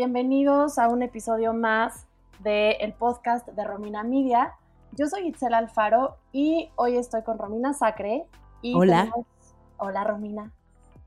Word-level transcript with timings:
Bienvenidos 0.00 0.78
a 0.78 0.88
un 0.88 1.02
episodio 1.02 1.54
más 1.54 2.06
del 2.40 2.92
podcast 2.92 3.48
de 3.48 3.64
Romina 3.64 4.02
Media. 4.02 4.52
Yo 4.92 5.06
soy 5.06 5.28
Itzel 5.28 5.54
Alfaro 5.54 6.18
y 6.32 6.70
hoy 6.76 6.98
estoy 6.98 7.22
con 7.22 7.38
Romina 7.38 7.72
Sacre. 7.72 8.26
Y 8.60 8.74
Hola. 8.74 9.04
tenemos- 9.04 9.26
Hola 9.78 10.04
Romina, 10.04 10.52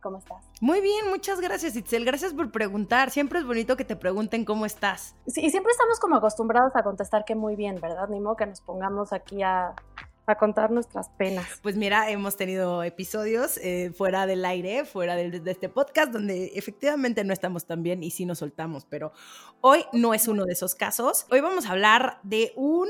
¿cómo 0.02 0.17
estás? 0.17 0.44
Muy 0.59 0.81
bien, 0.81 1.07
muchas 1.07 1.39
gracias, 1.39 1.75
Itzel. 1.75 2.03
Gracias 2.03 2.33
por 2.33 2.52
preguntar. 2.52 3.11
Siempre 3.11 3.38
es 3.38 3.45
bonito 3.45 3.77
que 3.77 3.85
te 3.85 3.95
pregunten 3.95 4.44
cómo 4.44 4.66
estás. 4.66 5.16
Sí, 5.27 5.45
y 5.45 5.52
siempre 5.52 5.69
estamos 5.71 5.99
como 5.99 6.16
acostumbrados 6.16 6.75
a 6.75 6.81
contestar 6.81 7.25
que 7.25 7.35
muy 7.35 7.55
bien, 7.55 7.80
¿verdad? 7.80 8.09
Ni 8.09 8.19
modo 8.19 8.38
que 8.38 8.47
nos 8.47 8.59
pongamos 8.61 9.13
aquí 9.13 9.44
a, 9.44 9.75
a 10.29 10.35
contar 10.38 10.71
nuestras 10.71 11.09
penas. 11.09 11.47
Pues 11.61 11.75
mira, 11.75 12.09
hemos 12.09 12.35
tenido 12.38 12.83
episodios 12.83 13.57
eh, 13.57 13.91
fuera 13.97 14.25
del 14.25 14.45
aire, 14.45 14.85
fuera 14.85 15.15
del- 15.15 15.43
de, 15.43 15.52
este 15.52 15.69
podcast, 15.69 16.11
donde 16.11 16.52
efectivamente 16.55 17.23
no 17.23 17.33
estamos 17.33 17.65
tan 17.65 17.83
bien 17.83 18.03
y 18.03 18.11
sí 18.11 18.25
nos 18.25 18.39
soltamos, 18.39 18.85
pero 18.85 19.11
hoy 19.61 19.83
no 19.93 20.13
es 20.13 20.27
uno 20.27 20.45
de 20.45 20.53
esos 20.53 20.75
casos. 20.75 21.25
Hoy 21.31 21.41
vamos 21.41 21.65
a 21.65 21.71
hablar 21.71 22.19
de 22.23 22.53
un 22.55 22.88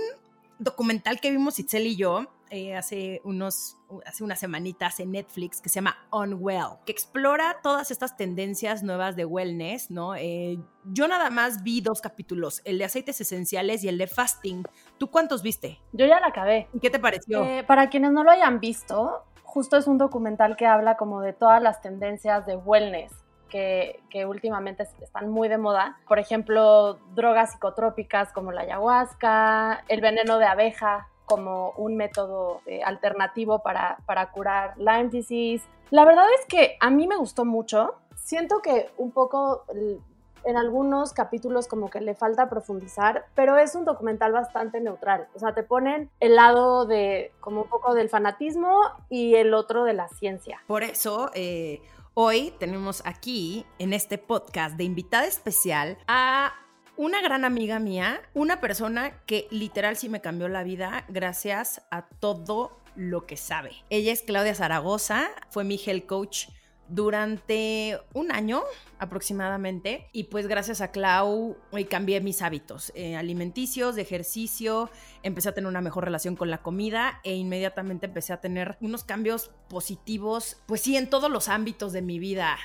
documental 0.60 1.20
que 1.20 1.32
vimos 1.32 1.60
Itzel 1.60 1.88
y 1.88 1.95
yo 1.95 2.28
eh, 2.50 2.75
hace, 2.75 3.22
unos, 3.23 3.78
hace 4.05 4.23
unas 4.23 4.39
semanitas 4.39 5.00
en 5.00 5.11
Netflix 5.11 5.61
que 5.61 5.69
se 5.69 5.75
llama 5.75 5.97
Unwell, 6.11 6.78
que 6.86 6.92
explora 6.92 7.58
todas 7.61 7.92
estas 7.92 8.17
tendencias 8.17 8.83
nuevas 8.83 9.16
de 9.16 9.25
wellness, 9.25 9.92
¿no? 9.92 10.16
Eh, 10.16 10.59
yo 10.86 11.08
nada 11.08 11.30
más 11.30 11.64
vi 11.64 11.81
dos 11.81 12.02
capítulos, 12.02 12.61
el 12.66 12.77
de 12.80 12.86
aceites 12.86 13.22
esenciales 13.22 13.83
y 13.83 13.88
el 13.89 13.97
de 13.97 14.08
fasting. 14.08 14.64
¿Tú 14.97 15.09
cuántos 15.11 15.42
viste? 15.44 15.80
Yo 15.92 16.05
ya 16.05 16.20
la 16.20 16.27
acabé. 16.27 16.67
¿Y 16.73 16.80
qué 16.80 16.89
te 16.89 17.00
pareció? 17.00 17.44
Eh, 17.44 17.64
para 17.66 17.89
quienes 17.89 18.11
no 18.11 18.23
lo 18.23 18.31
hayan 18.31 18.59
visto, 18.59 19.23
justo 19.44 19.77
es 19.77 19.88
un 19.88 19.97
documental 19.97 20.55
que 20.58 20.66
habla 20.66 20.97
como 20.97 21.22
de 21.22 21.33
todas 21.33 21.61
las 21.61 21.81
tendencias 21.81 22.45
de 22.45 22.55
wellness 22.55 23.11
que, 23.50 24.00
que 24.11 24.25
últimamente 24.27 24.83
es- 24.83 24.94
están 25.02 25.30
muy 25.30 25.47
de 25.50 25.58
moda. 25.58 25.97
Por 26.08 26.20
ejemplo, 26.20 27.00
drogas 27.16 27.52
psicotrópicas 27.53 28.31
como 28.31 28.52
la 28.52 28.61
ayahuasca, 28.61 29.83
el 29.88 30.02
veneno 30.02 30.38
de 30.38 30.45
abeja 30.45 31.08
como 31.30 31.72
un 31.78 31.96
método 31.96 32.62
eh, 32.66 32.82
alternativo 32.84 33.60
para, 33.60 33.98
curar 34.34 34.74
Lyme 34.78 35.10
disease. 35.10 35.66
La 35.92 36.04
verdad 36.06 36.26
es 36.40 36.46
que 36.48 36.78
a 36.80 36.90
mí 36.90 37.08
me 37.08 37.16
gustó 37.18 37.46
mucho. 37.46 37.96
Siento 38.16 38.62
que 38.62 38.90
un 38.98 39.12
poco 39.12 39.64
el- 39.74 40.02
en 40.46 40.56
algunos 40.56 41.12
capítulos 41.14 41.68
como 41.68 41.90
que 41.90 42.00
le 42.00 42.16
falta 42.16 42.50
profundizar, 42.50 43.26
pero 43.36 43.58
es 43.58 43.76
un 43.76 43.84
documental 43.84 44.32
bastante 44.32 44.80
neutral. 44.80 45.28
O 45.36 45.40
sea, 45.40 45.54
te 45.54 45.64
ponen 45.64 46.10
el 46.22 46.36
lado 46.36 46.86
de 46.86 47.34
como 47.42 47.64
un 47.64 47.68
poco 47.70 47.94
del 47.94 48.08
fanatismo 48.10 48.80
y 49.10 49.36
el 49.36 49.54
otro 49.54 49.84
de 49.84 49.94
la 49.94 50.08
ciencia. 50.08 50.62
Por 50.66 50.84
eso, 50.84 51.30
eh, 51.34 51.82
hoy 52.14 52.54
tenemos 52.58 53.02
aquí 53.06 53.66
en 53.80 53.92
este 53.92 54.18
podcast 54.18 54.78
de 54.78 54.86
invitada 54.86 55.26
especial 55.26 55.98
a 56.08 56.54
una 57.00 57.22
gran 57.22 57.45
amiga 57.45 57.80
mía, 57.80 58.22
una 58.33 58.59
persona 58.59 59.22
que 59.25 59.47
literal 59.52 59.95
sí 59.95 60.09
me 60.09 60.19
cambió 60.19 60.50
la 60.50 60.66
vida 60.66 61.05
gracias 61.08 61.81
a 61.92 62.09
todo 62.09 62.78
lo 62.97 63.25
que 63.25 63.38
sabe. 63.38 63.71
Ella 63.89 64.11
es 64.11 64.21
Claudia 64.21 64.54
Zaragoza, 64.54 65.30
fue 65.49 65.64
mi 65.64 65.80
health 65.82 66.05
coach 66.08 66.48
durante 66.89 67.98
un 68.14 68.33
año 68.33 68.64
aproximadamente 68.98 70.09
y 70.11 70.26
pues 70.26 70.48
gracias 70.48 70.82
a 70.82 70.92
Clau 70.92 71.55
hoy 71.71 71.86
cambié 71.86 72.20
mis 72.20 72.42
hábitos 72.42 72.92
eh, 72.95 73.15
alimenticios, 73.15 73.95
de 73.95 74.02
ejercicio, 74.02 74.89
empecé 75.23 75.48
a 75.48 75.54
tener 75.54 75.70
una 75.70 75.80
mejor 75.80 76.04
relación 76.04 76.36
con 76.36 76.49
la 76.49 76.61
comida 76.61 77.21
e 77.23 77.33
inmediatamente 77.33 78.08
empecé 78.08 78.33
a 78.33 78.42
tener 78.42 78.77
unos 78.82 79.05
cambios 79.05 79.52
positivos, 79.70 80.58
pues 80.65 80.82
sí, 80.82 80.98
en 80.98 81.09
todos 81.09 81.32
los 81.32 81.48
ámbitos 81.48 81.93
de 81.93 82.02
mi 82.02 82.20
vida. 82.20 82.58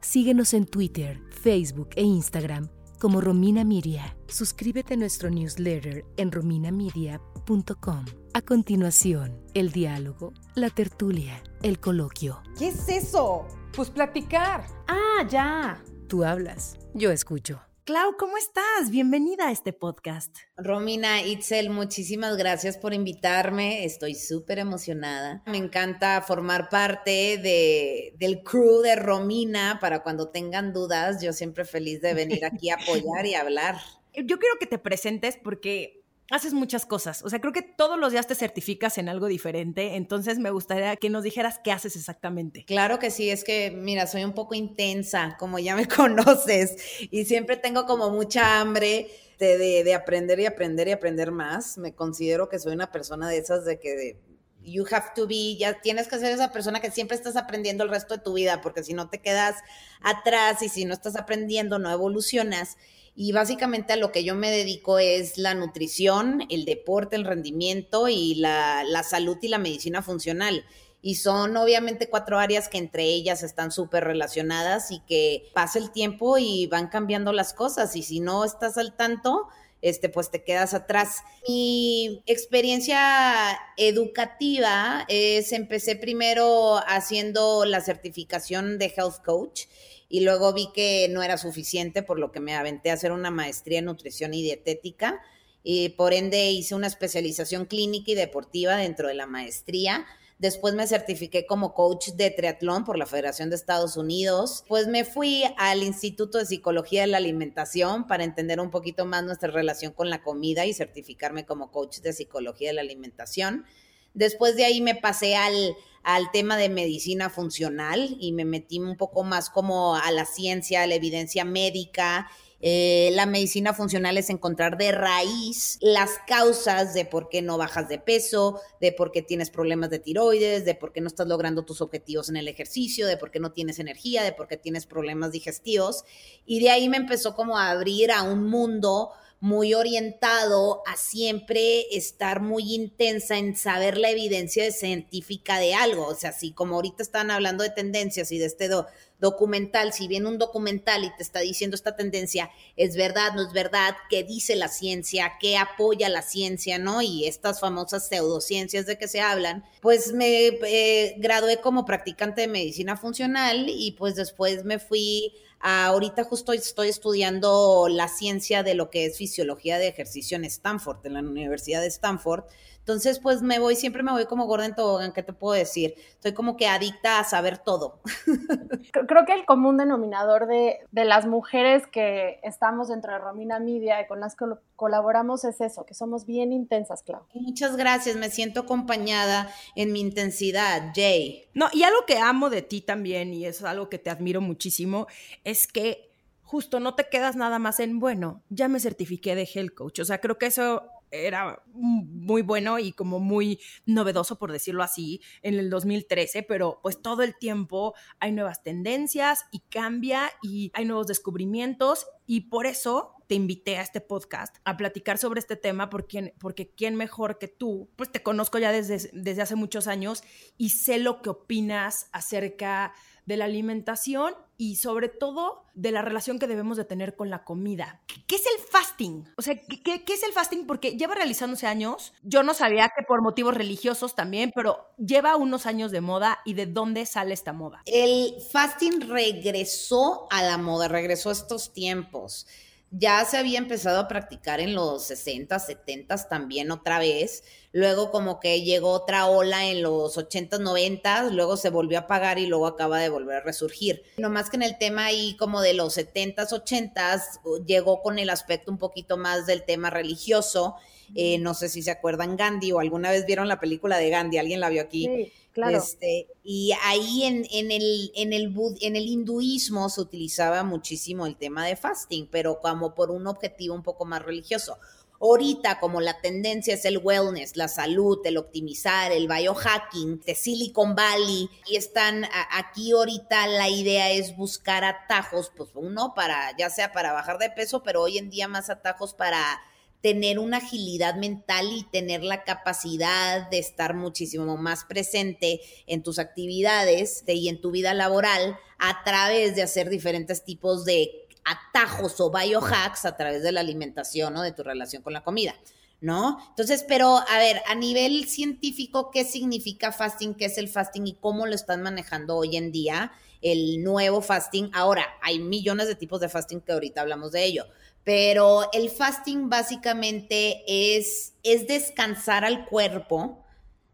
Síguenos 0.00 0.54
en 0.54 0.66
Twitter, 0.66 1.20
Facebook 1.30 1.90
e 1.94 2.02
Instagram 2.02 2.68
como 2.98 3.20
Romina 3.20 3.64
Miria. 3.64 4.16
Suscríbete 4.26 4.94
a 4.94 4.96
nuestro 4.96 5.30
newsletter 5.30 6.04
en 6.16 6.32
rominamedia.com. 6.32 8.04
A 8.34 8.42
continuación, 8.42 9.40
el 9.54 9.72
diálogo, 9.72 10.32
la 10.54 10.70
tertulia, 10.70 11.42
el 11.62 11.80
coloquio. 11.80 12.42
¿Qué 12.58 12.68
es 12.68 12.88
eso? 12.88 13.46
Pues 13.74 13.90
platicar. 13.90 14.66
Ah, 14.86 15.26
ya. 15.28 15.82
Tú 16.08 16.24
hablas, 16.24 16.78
yo 16.94 17.10
escucho. 17.10 17.67
Clau, 17.88 18.18
¿cómo 18.18 18.36
estás? 18.36 18.90
Bienvenida 18.90 19.48
a 19.48 19.50
este 19.50 19.72
podcast. 19.72 20.36
Romina 20.58 21.22
Itzel, 21.22 21.70
muchísimas 21.70 22.36
gracias 22.36 22.76
por 22.76 22.92
invitarme. 22.92 23.86
Estoy 23.86 24.14
súper 24.14 24.58
emocionada. 24.58 25.42
Me 25.46 25.56
encanta 25.56 26.20
formar 26.20 26.68
parte 26.68 27.38
de, 27.38 28.12
del 28.18 28.42
crew 28.42 28.82
de 28.82 28.94
Romina 28.94 29.78
para 29.80 30.02
cuando 30.02 30.28
tengan 30.28 30.74
dudas. 30.74 31.22
Yo 31.22 31.32
siempre 31.32 31.64
feliz 31.64 32.02
de 32.02 32.12
venir 32.12 32.44
aquí 32.44 32.68
a 32.68 32.74
apoyar 32.74 33.24
y 33.24 33.34
hablar. 33.34 33.76
Yo 34.12 34.38
quiero 34.38 34.56
que 34.60 34.66
te 34.66 34.78
presentes 34.78 35.38
porque 35.42 35.97
haces 36.30 36.52
muchas 36.52 36.84
cosas. 36.86 37.22
O 37.24 37.30
sea, 37.30 37.40
creo 37.40 37.52
que 37.52 37.62
todos 37.62 37.98
los 37.98 38.12
días 38.12 38.26
te 38.26 38.34
certificas 38.34 38.98
en 38.98 39.08
algo 39.08 39.26
diferente. 39.26 39.96
Entonces 39.96 40.38
me 40.38 40.50
gustaría 40.50 40.96
que 40.96 41.08
nos 41.10 41.22
dijeras 41.22 41.60
qué 41.64 41.72
haces 41.72 41.96
exactamente. 41.96 42.64
Claro 42.66 42.98
que 42.98 43.10
sí, 43.10 43.30
es 43.30 43.44
que, 43.44 43.70
mira, 43.70 44.06
soy 44.06 44.24
un 44.24 44.34
poco 44.34 44.54
intensa, 44.54 45.36
como 45.38 45.58
ya 45.58 45.74
me 45.74 45.86
conoces, 45.88 46.76
y 47.10 47.24
siempre 47.24 47.56
tengo 47.56 47.86
como 47.86 48.10
mucha 48.10 48.60
hambre 48.60 49.08
de, 49.38 49.56
de- 49.58 49.84
de 49.84 49.94
aprender 49.94 50.38
y 50.40 50.46
aprender 50.46 50.88
y 50.88 50.92
aprender 50.92 51.30
más. 51.32 51.78
Me 51.78 51.94
considero 51.94 52.48
que 52.48 52.58
soy 52.58 52.74
una 52.74 52.92
persona 52.92 53.28
de 53.28 53.38
esas 53.38 53.64
de 53.64 53.78
que 53.78 53.96
de- 53.96 54.16
you 54.60 54.84
have 54.90 55.06
to 55.14 55.26
be, 55.26 55.56
ya 55.56 55.80
tienes 55.80 56.08
que 56.08 56.18
ser 56.18 56.30
esa 56.32 56.52
persona 56.52 56.80
que 56.80 56.90
siempre 56.90 57.16
estás 57.16 57.36
aprendiendo 57.36 57.84
el 57.84 57.90
resto 57.90 58.16
de 58.16 58.22
tu 58.22 58.34
vida, 58.34 58.60
porque 58.60 58.82
si 58.82 58.92
no 58.92 59.08
te 59.08 59.20
quedas 59.22 59.54
atrás 60.02 60.60
y 60.62 60.68
si 60.68 60.84
no 60.84 60.92
estás 60.92 61.16
aprendiendo, 61.16 61.78
no 61.78 61.90
evolucionas. 61.90 62.76
Y 63.20 63.32
básicamente 63.32 63.94
a 63.94 63.96
lo 63.96 64.12
que 64.12 64.22
yo 64.22 64.36
me 64.36 64.48
dedico 64.48 65.00
es 65.00 65.38
la 65.38 65.52
nutrición, 65.52 66.44
el 66.50 66.64
deporte, 66.64 67.16
el 67.16 67.24
rendimiento 67.24 68.06
y 68.06 68.36
la, 68.36 68.84
la 68.84 69.02
salud 69.02 69.36
y 69.42 69.48
la 69.48 69.58
medicina 69.58 70.02
funcional. 70.02 70.64
Y 71.02 71.16
son 71.16 71.56
obviamente 71.56 72.08
cuatro 72.08 72.38
áreas 72.38 72.68
que 72.68 72.78
entre 72.78 73.02
ellas 73.02 73.42
están 73.42 73.72
súper 73.72 74.04
relacionadas 74.04 74.92
y 74.92 75.00
que 75.00 75.50
pasa 75.52 75.80
el 75.80 75.90
tiempo 75.90 76.38
y 76.38 76.68
van 76.68 76.90
cambiando 76.90 77.32
las 77.32 77.54
cosas. 77.54 77.96
Y 77.96 78.04
si 78.04 78.20
no 78.20 78.44
estás 78.44 78.78
al 78.78 78.94
tanto, 78.94 79.48
este, 79.82 80.08
pues 80.08 80.30
te 80.30 80.44
quedas 80.44 80.72
atrás. 80.72 81.24
Mi 81.48 82.22
experiencia 82.26 83.58
educativa 83.76 85.04
es, 85.08 85.52
empecé 85.52 85.96
primero 85.96 86.76
haciendo 86.86 87.64
la 87.64 87.80
certificación 87.80 88.78
de 88.78 88.94
Health 88.96 89.24
Coach 89.24 89.62
y 90.08 90.20
luego 90.20 90.52
vi 90.52 90.70
que 90.72 91.08
no 91.10 91.22
era 91.22 91.36
suficiente, 91.36 92.02
por 92.02 92.18
lo 92.18 92.32
que 92.32 92.40
me 92.40 92.54
aventé 92.54 92.90
a 92.90 92.94
hacer 92.94 93.12
una 93.12 93.30
maestría 93.30 93.80
en 93.80 93.86
nutrición 93.86 94.32
y 94.34 94.42
dietética. 94.42 95.20
Y 95.62 95.90
por 95.90 96.14
ende 96.14 96.50
hice 96.50 96.74
una 96.74 96.86
especialización 96.86 97.66
clínica 97.66 98.12
y 98.12 98.14
deportiva 98.14 98.76
dentro 98.76 99.08
de 99.08 99.14
la 99.14 99.26
maestría. 99.26 100.06
Después 100.38 100.72
me 100.72 100.86
certifiqué 100.86 101.46
como 101.46 101.74
coach 101.74 102.10
de 102.10 102.30
triatlón 102.30 102.84
por 102.84 102.96
la 102.96 103.06
Federación 103.06 103.50
de 103.50 103.56
Estados 103.56 103.96
Unidos. 103.96 104.64
Pues 104.68 104.86
me 104.86 105.04
fui 105.04 105.42
al 105.56 105.82
Instituto 105.82 106.38
de 106.38 106.46
Psicología 106.46 107.00
de 107.02 107.08
la 107.08 107.16
Alimentación 107.16 108.06
para 108.06 108.22
entender 108.22 108.60
un 108.60 108.70
poquito 108.70 109.04
más 109.04 109.24
nuestra 109.24 109.50
relación 109.50 109.92
con 109.92 110.10
la 110.10 110.22
comida 110.22 110.64
y 110.64 110.72
certificarme 110.72 111.44
como 111.44 111.72
coach 111.72 111.98
de 111.98 112.12
psicología 112.12 112.68
de 112.68 112.74
la 112.74 112.82
alimentación. 112.82 113.66
Después 114.14 114.56
de 114.56 114.64
ahí 114.64 114.80
me 114.80 114.94
pasé 114.94 115.34
al, 115.34 115.76
al 116.08 116.30
tema 116.30 116.56
de 116.56 116.70
medicina 116.70 117.28
funcional 117.28 118.16
y 118.18 118.32
me 118.32 118.46
metí 118.46 118.78
un 118.78 118.96
poco 118.96 119.24
más 119.24 119.50
como 119.50 119.94
a 119.94 120.10
la 120.10 120.24
ciencia, 120.24 120.82
a 120.82 120.86
la 120.86 120.94
evidencia 120.94 121.44
médica 121.44 122.28
eh, 122.60 123.10
la 123.12 123.24
medicina 123.24 123.72
funcional 123.72 124.18
es 124.18 124.30
encontrar 124.30 124.76
de 124.78 124.90
raíz 124.90 125.78
las 125.80 126.10
causas 126.26 126.92
de 126.92 127.04
por 127.04 127.28
qué 127.28 127.40
no 127.40 127.56
bajas 127.56 127.88
de 127.88 127.98
peso, 127.98 128.60
de 128.80 128.90
por 128.90 129.12
qué 129.12 129.22
tienes 129.22 129.50
problemas 129.50 129.90
de 129.90 130.00
tiroides, 130.00 130.64
de 130.64 130.74
por 130.74 130.92
qué 130.92 131.00
no 131.00 131.06
estás 131.06 131.28
logrando 131.28 131.64
tus 131.64 131.80
objetivos 131.80 132.28
en 132.28 132.36
el 132.36 132.48
ejercicio, 132.48 133.06
de 133.06 133.16
por 133.16 133.30
qué 133.30 133.38
no 133.38 133.52
tienes 133.52 133.78
energía, 133.78 134.24
de 134.24 134.32
por 134.32 134.48
qué 134.48 134.56
tienes 134.56 134.86
problemas 134.86 135.30
digestivos. 135.30 136.04
Y 136.46 136.60
de 136.60 136.70
ahí 136.70 136.88
me 136.88 136.96
empezó 136.96 137.36
como 137.36 137.58
a 137.58 137.70
abrir 137.70 138.10
a 138.10 138.24
un 138.24 138.48
mundo 138.48 139.10
muy 139.40 139.74
orientado 139.74 140.82
a 140.86 140.96
siempre 140.96 141.94
estar 141.96 142.40
muy 142.40 142.74
intensa 142.74 143.38
en 143.38 143.56
saber 143.56 143.96
la 143.96 144.10
evidencia 144.10 144.70
científica 144.72 145.58
de 145.58 145.74
algo. 145.74 146.06
O 146.06 146.14
sea, 146.14 146.30
así 146.30 146.52
como 146.52 146.76
ahorita 146.76 147.02
están 147.02 147.30
hablando 147.30 147.62
de 147.62 147.70
tendencias 147.70 148.32
y 148.32 148.38
de 148.38 148.46
este 148.46 148.68
documental, 149.18 149.92
si 149.92 150.08
viene 150.08 150.28
un 150.28 150.38
documental 150.38 151.04
y 151.04 151.14
te 151.16 151.22
está 151.22 151.40
diciendo 151.40 151.74
esta 151.74 151.96
tendencia, 151.96 152.50
es 152.76 152.96
verdad, 152.96 153.34
no 153.34 153.42
es 153.42 153.52
verdad, 153.52 153.96
qué 154.08 154.22
dice 154.22 154.56
la 154.56 154.68
ciencia, 154.68 155.32
qué 155.40 155.56
apoya 155.56 156.08
la 156.08 156.22
ciencia, 156.22 156.78
¿no? 156.78 157.02
Y 157.02 157.26
estas 157.26 157.60
famosas 157.60 158.08
pseudociencias 158.08 158.86
de 158.86 158.96
que 158.98 159.08
se 159.08 159.20
hablan, 159.20 159.64
pues 159.80 160.12
me 160.12 160.46
eh, 160.46 161.14
gradué 161.18 161.60
como 161.60 161.84
practicante 161.84 162.42
de 162.42 162.48
medicina 162.48 162.96
funcional 162.96 163.66
y 163.68 163.92
pues 163.92 164.14
después 164.14 164.64
me 164.64 164.78
fui 164.78 165.32
ahorita 165.60 166.24
justo 166.24 166.52
estoy 166.52 166.88
estudiando 166.88 167.88
la 167.90 168.08
ciencia 168.08 168.62
de 168.62 168.74
lo 168.74 168.90
que 168.90 169.06
es 169.06 169.16
fisiología 169.16 169.78
de 169.78 169.88
ejercicio 169.88 170.36
en 170.36 170.44
Stanford, 170.44 171.04
en 171.04 171.14
la 171.14 171.20
Universidad 171.20 171.80
de 171.80 171.88
Stanford. 171.88 172.44
Entonces, 172.88 173.18
pues 173.18 173.42
me 173.42 173.58
voy, 173.58 173.76
siempre 173.76 174.02
me 174.02 174.12
voy 174.12 174.24
como 174.24 174.46
gorda 174.46 174.64
en 174.64 174.74
tobogán, 174.74 175.12
¿qué 175.12 175.22
te 175.22 175.34
puedo 175.34 175.52
decir? 175.52 175.92
Estoy 176.12 176.32
como 176.32 176.56
que 176.56 176.68
adicta 176.68 177.18
a 177.18 177.24
saber 177.24 177.58
todo. 177.58 178.00
Creo 179.06 179.26
que 179.26 179.34
el 179.34 179.44
común 179.44 179.76
denominador 179.76 180.46
de, 180.46 180.78
de 180.90 181.04
las 181.04 181.26
mujeres 181.26 181.86
que 181.86 182.40
estamos 182.42 182.88
dentro 182.88 183.12
de 183.12 183.18
Romina 183.18 183.58
Media 183.60 184.00
y 184.00 184.06
con 184.06 184.20
las 184.20 184.36
que 184.36 184.46
colaboramos 184.74 185.44
es 185.44 185.60
eso, 185.60 185.84
que 185.84 185.92
somos 185.92 186.24
bien 186.24 186.50
intensas, 186.50 187.02
Clau. 187.02 187.26
Muchas 187.34 187.76
gracias, 187.76 188.16
me 188.16 188.30
siento 188.30 188.60
acompañada 188.60 189.50
en 189.76 189.92
mi 189.92 190.00
intensidad, 190.00 190.92
Jay. 190.94 191.44
No, 191.52 191.66
y 191.74 191.82
algo 191.82 192.06
que 192.06 192.16
amo 192.16 192.48
de 192.48 192.62
ti 192.62 192.80
también, 192.80 193.34
y 193.34 193.44
es 193.44 193.62
algo 193.62 193.90
que 193.90 193.98
te 193.98 194.08
admiro 194.08 194.40
muchísimo, 194.40 195.08
es 195.44 195.66
que 195.66 196.08
justo 196.40 196.80
no 196.80 196.94
te 196.94 197.10
quedas 197.10 197.36
nada 197.36 197.58
más 197.58 197.80
en, 197.80 197.98
bueno, 197.98 198.42
ya 198.48 198.66
me 198.68 198.80
certifiqué 198.80 199.34
de 199.34 199.46
health 199.54 199.74
coach. 199.74 200.00
O 200.00 200.06
sea, 200.06 200.22
creo 200.22 200.38
que 200.38 200.46
eso 200.46 200.84
era 201.10 201.62
muy 201.72 202.42
bueno 202.42 202.78
y 202.78 202.92
como 202.92 203.18
muy 203.20 203.60
novedoso, 203.86 204.38
por 204.38 204.52
decirlo 204.52 204.82
así, 204.82 205.20
en 205.42 205.54
el 205.54 205.70
2013, 205.70 206.42
pero 206.42 206.80
pues 206.82 207.00
todo 207.00 207.22
el 207.22 207.36
tiempo 207.36 207.94
hay 208.20 208.32
nuevas 208.32 208.62
tendencias 208.62 209.46
y 209.50 209.60
cambia 209.70 210.30
y 210.42 210.70
hay 210.74 210.84
nuevos 210.84 211.06
descubrimientos 211.06 212.06
y 212.26 212.42
por 212.42 212.66
eso 212.66 213.17
te 213.28 213.34
invité 213.34 213.76
a 213.76 213.82
este 213.82 214.00
podcast 214.00 214.56
a 214.64 214.76
platicar 214.76 215.18
sobre 215.18 215.38
este 215.38 215.54
tema 215.54 215.90
porque, 215.90 216.34
porque 216.40 216.70
quién 216.70 216.96
mejor 216.96 217.38
que 217.38 217.46
tú, 217.46 217.90
pues 217.94 218.10
te 218.10 218.22
conozco 218.22 218.58
ya 218.58 218.72
desde, 218.72 219.10
desde 219.12 219.42
hace 219.42 219.54
muchos 219.54 219.86
años 219.86 220.24
y 220.56 220.70
sé 220.70 220.98
lo 220.98 221.22
que 221.22 221.30
opinas 221.30 222.08
acerca 222.12 222.94
de 223.26 223.36
la 223.36 223.44
alimentación 223.44 224.34
y 224.56 224.76
sobre 224.76 225.10
todo 225.10 225.66
de 225.74 225.92
la 225.92 226.00
relación 226.00 226.38
que 226.38 226.46
debemos 226.46 226.78
de 226.78 226.86
tener 226.86 227.14
con 227.14 227.28
la 227.28 227.44
comida. 227.44 228.00
¿Qué 228.26 228.36
es 228.36 228.44
el 228.46 228.64
fasting? 228.66 229.28
O 229.36 229.42
sea, 229.42 229.54
¿qué, 229.60 230.02
es 230.06 230.22
el 230.22 230.32
fasting? 230.32 230.66
Porque 230.66 230.96
lleva 230.96 231.14
realizándose 231.14 231.66
años. 231.66 232.14
Yo 232.22 232.42
no 232.42 232.54
sabía 232.54 232.90
que 232.96 233.04
por 233.06 233.20
motivos 233.20 233.54
religiosos 233.54 234.14
también, 234.14 234.50
pero 234.54 234.86
lleva 234.96 235.36
unos 235.36 235.66
años 235.66 235.92
de 235.92 236.00
moda 236.00 236.40
y 236.46 236.54
de 236.54 236.64
dónde 236.64 237.04
sale 237.04 237.34
esta 237.34 237.52
moda. 237.52 237.82
El 237.84 238.34
fasting 238.50 239.02
regresó 239.02 240.26
a 240.30 240.42
la 240.42 240.56
moda, 240.56 240.88
regresó 240.88 241.28
a 241.28 241.32
estos 241.32 241.74
tiempos 241.74 242.46
ya 242.90 243.24
se 243.24 243.36
había 243.36 243.58
empezado 243.58 244.00
a 244.00 244.08
practicar 244.08 244.60
en 244.60 244.74
los 244.74 245.04
60, 245.04 245.58
70 245.58 246.28
también 246.28 246.70
otra 246.70 246.98
vez. 246.98 247.44
Luego 247.72 248.10
como 248.10 248.40
que 248.40 248.62
llegó 248.62 248.92
otra 248.92 249.26
ola 249.26 249.66
en 249.66 249.82
los 249.82 250.16
80, 250.16 250.58
90, 250.58 251.30
luego 251.30 251.56
se 251.56 251.68
volvió 251.68 251.98
a 251.98 252.02
apagar 252.02 252.38
y 252.38 252.46
luego 252.46 252.66
acaba 252.66 252.98
de 252.98 253.10
volver 253.10 253.36
a 253.36 253.44
resurgir. 253.44 254.02
No 254.16 254.30
más 254.30 254.48
que 254.48 254.56
en 254.56 254.62
el 254.62 254.78
tema 254.78 255.06
ahí 255.06 255.36
como 255.36 255.60
de 255.60 255.74
los 255.74 255.94
70, 255.94 256.46
80 256.50 257.22
llegó 257.66 258.02
con 258.02 258.18
el 258.18 258.30
aspecto 258.30 258.70
un 258.70 258.78
poquito 258.78 259.18
más 259.18 259.46
del 259.46 259.64
tema 259.64 259.90
religioso. 259.90 260.76
Eh, 261.14 261.38
no 261.38 261.54
sé 261.54 261.68
si 261.68 261.82
se 261.82 261.90
acuerdan 261.90 262.36
Gandhi 262.36 262.72
o 262.72 262.80
alguna 262.80 263.10
vez 263.10 263.26
vieron 263.26 263.48
la 263.48 263.60
película 263.60 263.98
de 263.98 264.10
Gandhi, 264.10 264.38
¿alguien 264.38 264.60
la 264.60 264.68
vio 264.68 264.82
aquí? 264.82 265.06
Sí. 265.06 265.32
Este, 265.66 266.28
y 266.44 266.72
ahí 266.84 267.24
en, 267.24 267.46
en, 267.50 267.70
el, 267.72 268.12
en, 268.14 268.32
el, 268.32 268.54
en 268.80 268.96
el 268.96 269.06
hinduismo 269.06 269.88
se 269.88 270.00
utilizaba 270.00 270.62
muchísimo 270.62 271.26
el 271.26 271.36
tema 271.36 271.66
de 271.66 271.76
fasting, 271.76 272.28
pero 272.30 272.60
como 272.60 272.94
por 272.94 273.10
un 273.10 273.26
objetivo 273.26 273.74
un 273.74 273.82
poco 273.82 274.04
más 274.04 274.22
religioso. 274.22 274.78
Ahorita, 275.20 275.80
como 275.80 276.00
la 276.00 276.20
tendencia 276.20 276.74
es 276.74 276.84
el 276.84 276.98
wellness, 276.98 277.56
la 277.56 277.66
salud, 277.66 278.20
el 278.24 278.36
optimizar, 278.36 279.10
el 279.10 279.26
biohacking, 279.26 280.20
de 280.20 280.36
Silicon 280.36 280.94
Valley, 280.94 281.50
y 281.66 281.74
están 281.74 282.24
aquí 282.52 282.92
ahorita 282.92 283.48
la 283.48 283.68
idea 283.68 284.12
es 284.12 284.36
buscar 284.36 284.84
atajos, 284.84 285.50
pues 285.56 285.70
uno 285.74 286.14
para, 286.14 286.56
ya 286.56 286.70
sea 286.70 286.92
para 286.92 287.12
bajar 287.12 287.38
de 287.38 287.50
peso, 287.50 287.82
pero 287.82 288.02
hoy 288.02 288.18
en 288.18 288.30
día 288.30 288.46
más 288.46 288.70
atajos 288.70 289.12
para 289.12 289.60
tener 290.00 290.38
una 290.38 290.58
agilidad 290.58 291.16
mental 291.16 291.72
y 291.72 291.82
tener 291.84 292.22
la 292.22 292.44
capacidad 292.44 293.50
de 293.50 293.58
estar 293.58 293.94
muchísimo 293.94 294.56
más 294.56 294.84
presente 294.84 295.60
en 295.86 296.02
tus 296.02 296.18
actividades 296.18 297.24
y 297.26 297.48
en 297.48 297.60
tu 297.60 297.70
vida 297.70 297.94
laboral 297.94 298.56
a 298.78 299.02
través 299.04 299.56
de 299.56 299.62
hacer 299.62 299.88
diferentes 299.88 300.44
tipos 300.44 300.84
de 300.84 301.26
atajos 301.44 302.20
o 302.20 302.30
biohacks 302.30 303.04
a 303.04 303.16
través 303.16 303.42
de 303.42 303.52
la 303.52 303.60
alimentación 303.60 304.36
o 304.36 304.42
de 304.42 304.52
tu 304.52 304.62
relación 304.62 305.02
con 305.02 305.12
la 305.12 305.24
comida. 305.24 305.54
¿No? 306.00 306.38
Entonces, 306.50 306.84
pero 306.86 307.16
a 307.16 307.38
ver, 307.38 307.60
a 307.66 307.74
nivel 307.74 308.28
científico, 308.28 309.10
¿qué 309.10 309.24
significa 309.24 309.90
fasting? 309.90 310.34
¿Qué 310.34 310.44
es 310.44 310.56
el 310.56 310.68
fasting 310.68 311.08
y 311.08 311.14
cómo 311.14 311.44
lo 311.44 311.56
están 311.56 311.82
manejando 311.82 312.36
hoy 312.36 312.56
en 312.56 312.70
día? 312.70 313.10
El 313.42 313.82
nuevo 313.82 314.22
fasting. 314.22 314.70
Ahora, 314.74 315.04
hay 315.22 315.40
millones 315.40 315.88
de 315.88 315.96
tipos 315.96 316.20
de 316.20 316.28
fasting 316.28 316.60
que 316.60 316.70
ahorita 316.70 317.00
hablamos 317.00 317.32
de 317.32 317.44
ello, 317.44 317.66
pero 318.04 318.70
el 318.72 318.90
fasting 318.90 319.48
básicamente 319.48 320.62
es, 320.66 321.34
es 321.42 321.66
descansar 321.66 322.44
al 322.44 322.66
cuerpo 322.66 323.44